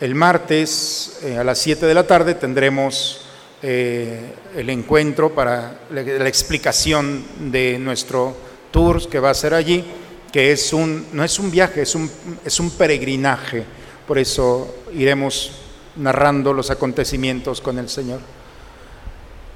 El 0.00 0.16
martes 0.16 1.18
eh, 1.22 1.38
a 1.38 1.44
las 1.44 1.58
7 1.60 1.86
de 1.86 1.94
la 1.94 2.04
tarde 2.04 2.34
tendremos 2.34 3.20
eh, 3.62 4.34
el 4.56 4.68
encuentro 4.68 5.32
para 5.32 5.82
la, 5.90 6.00
explicación 6.28 7.24
de 7.38 7.78
nuestro 7.78 8.36
tour 8.72 9.08
que 9.08 9.20
va 9.20 9.30
a 9.30 9.34
ser 9.34 9.54
allí, 9.54 9.84
que 10.32 10.50
es 10.50 10.72
un, 10.72 11.06
no 11.12 11.22
es 11.22 11.38
un 11.38 11.48
viaje, 11.48 11.82
es 11.82 11.94
un, 11.94 12.10
es 12.44 12.58
un 12.58 12.70
peregrinaje, 12.72 13.64
por 14.06 14.18
eso 14.18 14.82
iremos 14.92 15.52
narrando 15.94 16.52
los 16.52 16.72
acontecimientos 16.72 17.60
con 17.60 17.78
el 17.78 17.88
Señor. 17.88 18.18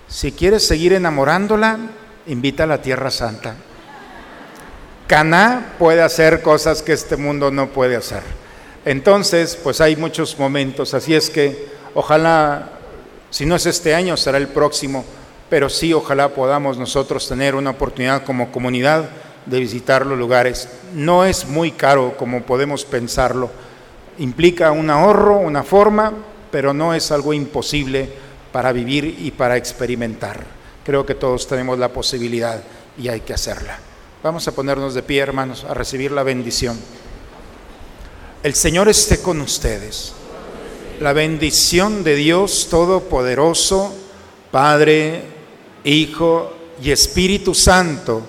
Si 0.07 0.30
quieres 0.30 0.64
seguir 0.64 0.93
enamorándola, 0.93 1.78
invita 2.28 2.62
a 2.62 2.68
la 2.68 2.80
Tierra 2.80 3.11
Santa. 3.11 3.57
Caná 5.09 5.74
puede 5.80 6.01
hacer 6.01 6.43
cosas 6.43 6.82
que 6.82 6.93
este 6.93 7.16
mundo 7.16 7.51
no 7.51 7.70
puede 7.70 7.97
hacer. 7.97 8.22
Entonces, 8.89 9.55
pues 9.62 9.82
hay 9.82 9.97
muchos 9.97 10.39
momentos, 10.39 10.95
así 10.95 11.14
es 11.14 11.28
que 11.28 11.68
ojalá, 11.93 12.70
si 13.28 13.45
no 13.45 13.55
es 13.55 13.66
este 13.66 13.95
año, 13.95 14.16
será 14.16 14.39
el 14.39 14.49
próximo, 14.49 15.05
pero 15.51 15.68
sí 15.68 15.93
ojalá 15.93 16.30
podamos 16.30 16.78
nosotros 16.78 17.28
tener 17.28 17.55
una 17.55 17.68
oportunidad 17.68 18.24
como 18.24 18.51
comunidad 18.51 19.11
de 19.45 19.61
visitar 19.61 20.07
los 20.07 20.18
lugares. 20.18 20.70
No 20.95 21.26
es 21.26 21.47
muy 21.47 21.72
caro 21.72 22.16
como 22.16 22.45
podemos 22.45 22.86
pensarlo, 22.86 23.51
implica 24.16 24.70
un 24.70 24.89
ahorro, 24.89 25.36
una 25.36 25.64
forma, 25.64 26.14
pero 26.51 26.72
no 26.72 26.95
es 26.95 27.12
algo 27.12 27.34
imposible 27.34 28.09
para 28.53 28.72
vivir 28.72 29.05
y 29.18 29.32
para 29.32 29.59
experimentar. 29.59 30.41
Creo 30.82 31.05
que 31.05 31.14
todos 31.14 31.47
tenemos 31.47 31.78
la 31.78 31.93
posibilidad 31.93 32.62
y 32.97 33.09
hay 33.09 33.20
que 33.20 33.34
hacerla. 33.34 33.80
Vamos 34.22 34.49
a 34.49 34.53
ponernos 34.53 34.95
de 34.95 35.03
pie, 35.03 35.20
hermanos, 35.20 35.66
a 35.68 35.74
recibir 35.74 36.11
la 36.11 36.22
bendición. 36.22 36.78
El 38.41 38.55
Señor 38.55 38.89
esté 38.89 39.18
con 39.18 39.41
ustedes. 39.41 40.12
La 41.01 41.12
bendición 41.12 42.05
de 42.05 42.14
Dios 42.14 42.68
Todopoderoso, 42.70 43.93
Padre, 44.53 45.24
Hijo 45.82 46.55
y 46.80 46.93
Espíritu 46.93 47.53
Santo, 47.53 48.22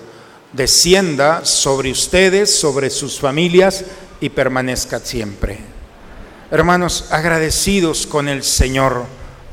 descienda 0.52 1.44
sobre 1.44 1.92
ustedes, 1.92 2.52
sobre 2.52 2.90
sus 2.90 3.20
familias 3.20 3.84
y 4.20 4.30
permanezca 4.30 4.98
siempre. 4.98 5.58
Hermanos, 6.50 7.06
agradecidos 7.10 8.04
con 8.04 8.28
el 8.28 8.42
Señor 8.42 9.04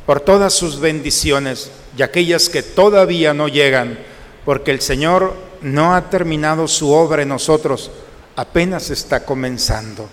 por 0.07 0.21
todas 0.21 0.53
sus 0.53 0.79
bendiciones 0.79 1.69
y 1.95 2.01
aquellas 2.01 2.49
que 2.49 2.63
todavía 2.63 3.31
no 3.35 3.47
llegan, 3.47 3.99
porque 4.43 4.71
el 4.71 4.81
Señor 4.81 5.35
no 5.61 5.93
ha 5.95 6.09
terminado 6.09 6.67
su 6.67 6.91
obra 6.91 7.21
en 7.21 7.29
nosotros, 7.29 7.91
apenas 8.35 8.89
está 8.89 9.23
comenzando. 9.23 10.09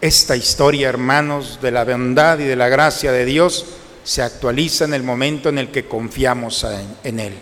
Esta 0.00 0.36
historia, 0.36 0.90
hermanos, 0.90 1.58
de 1.62 1.70
la 1.70 1.84
bondad 1.84 2.38
y 2.38 2.44
de 2.44 2.54
la 2.54 2.68
gracia 2.68 3.12
de 3.12 3.24
Dios 3.24 3.64
se 4.04 4.20
actualiza 4.22 4.84
en 4.84 4.92
el 4.92 5.02
momento 5.02 5.48
en 5.48 5.58
el 5.58 5.70
que 5.70 5.86
confiamos 5.86 6.66
en, 7.02 7.18
Él. 7.18 7.34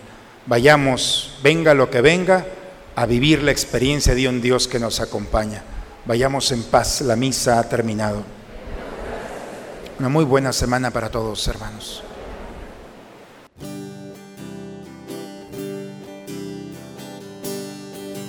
Vayamos, 0.46 1.36
venga 1.42 1.74
lo 1.74 1.90
que 1.90 2.00
venga, 2.00 2.46
a 2.94 3.06
vivir 3.06 3.42
la 3.42 3.50
experiencia 3.50 4.14
de 4.14 4.28
un 4.28 4.40
Dios 4.40 4.68
que 4.68 4.78
nos 4.78 5.00
acompaña. 5.00 5.64
Vayamos 6.06 6.52
en 6.52 6.62
paz, 6.62 7.00
la 7.00 7.16
misa 7.16 7.58
ha 7.58 7.68
terminado. 7.68 8.22
Una 9.98 10.08
muy 10.08 10.24
buena 10.24 10.52
semana 10.52 10.92
para 10.92 11.10
todos, 11.10 11.46
hermanos. 11.48 12.04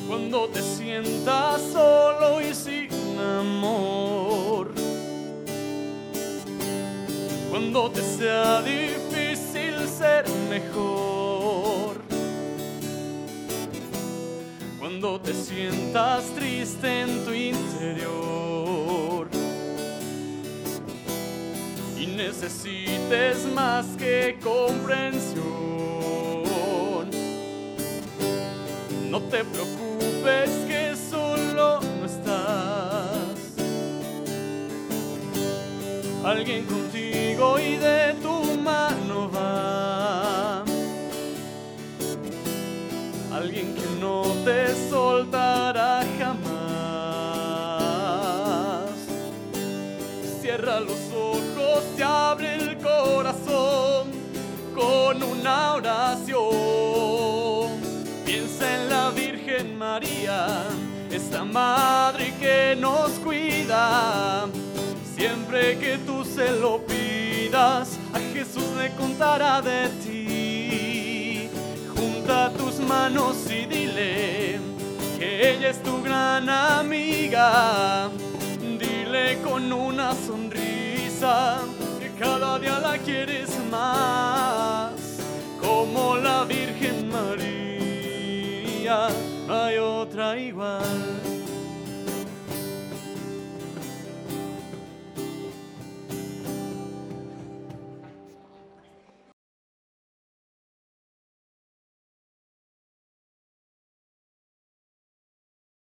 Cuando 0.08 0.48
te 0.50 0.62
sientas 0.64 1.62
solo 1.72 2.42
y 2.42 2.54
sin 2.56 2.95
Cuando 7.76 7.90
te 7.92 8.02
sea 8.02 8.62
difícil 8.62 9.76
ser 9.88 10.26
mejor. 10.50 11.98
Cuando 14.80 15.20
te 15.20 15.34
sientas 15.34 16.24
triste 16.36 17.02
en 17.02 17.26
tu 17.26 17.32
interior. 17.34 19.28
Y 22.00 22.08
necesites 22.08 23.46
más 23.54 23.86
que 23.98 24.38
comprensión. 24.42 25.46
No 29.10 29.22
te 29.22 29.44
preocupes 29.44 30.65
Alguien 36.26 36.66
contigo 36.66 37.60
y 37.60 37.76
de 37.76 38.16
tu 38.16 38.58
mano 38.58 39.30
va. 39.30 40.64
Alguien 43.32 43.76
que 43.76 43.86
no 44.02 44.24
te 44.44 44.74
soltará 44.90 46.04
jamás. 46.18 46.50
Cierra 50.42 50.80
los 50.80 50.98
ojos 51.14 51.84
y 51.96 52.02
abre 52.02 52.56
el 52.56 52.78
corazón 52.80 54.10
con 54.74 55.22
una 55.22 55.76
oración. 55.76 56.50
Piensa 58.26 58.76
en 58.82 58.90
la 58.90 59.12
Virgen 59.12 59.78
María, 59.78 60.48
esta 61.12 61.44
madre 61.46 62.34
que 62.40 62.76
nos 62.80 63.12
cuida. 63.24 64.48
Siempre 65.16 65.78
que 65.78 65.98
se 66.36 66.52
lo 66.52 66.80
pidas, 66.86 67.98
a 68.14 68.20
Jesús 68.34 68.68
le 68.78 68.92
contará 68.96 69.62
de 69.62 69.88
ti. 70.04 71.50
Junta 71.96 72.52
tus 72.52 72.80
manos 72.80 73.38
y 73.50 73.66
dile 73.66 74.60
que 75.18 75.52
ella 75.52 75.70
es 75.70 75.82
tu 75.82 76.04
gran 76.04 76.50
amiga. 76.50 78.10
Dile 78.60 79.40
con 79.44 79.72
una 79.72 80.14
sonrisa 80.14 81.60
que 82.02 82.12
cada 82.20 82.60
día 82.60 82.80
la 82.80 82.98
quieres 82.98 83.52
más, 83.72 84.92
como 85.62 86.18
la 86.18 86.44
Virgen 86.44 87.10
María. 87.10 89.08
No 89.48 89.54
hay 89.64 89.78
otra 89.78 90.38
igual. 90.38 91.35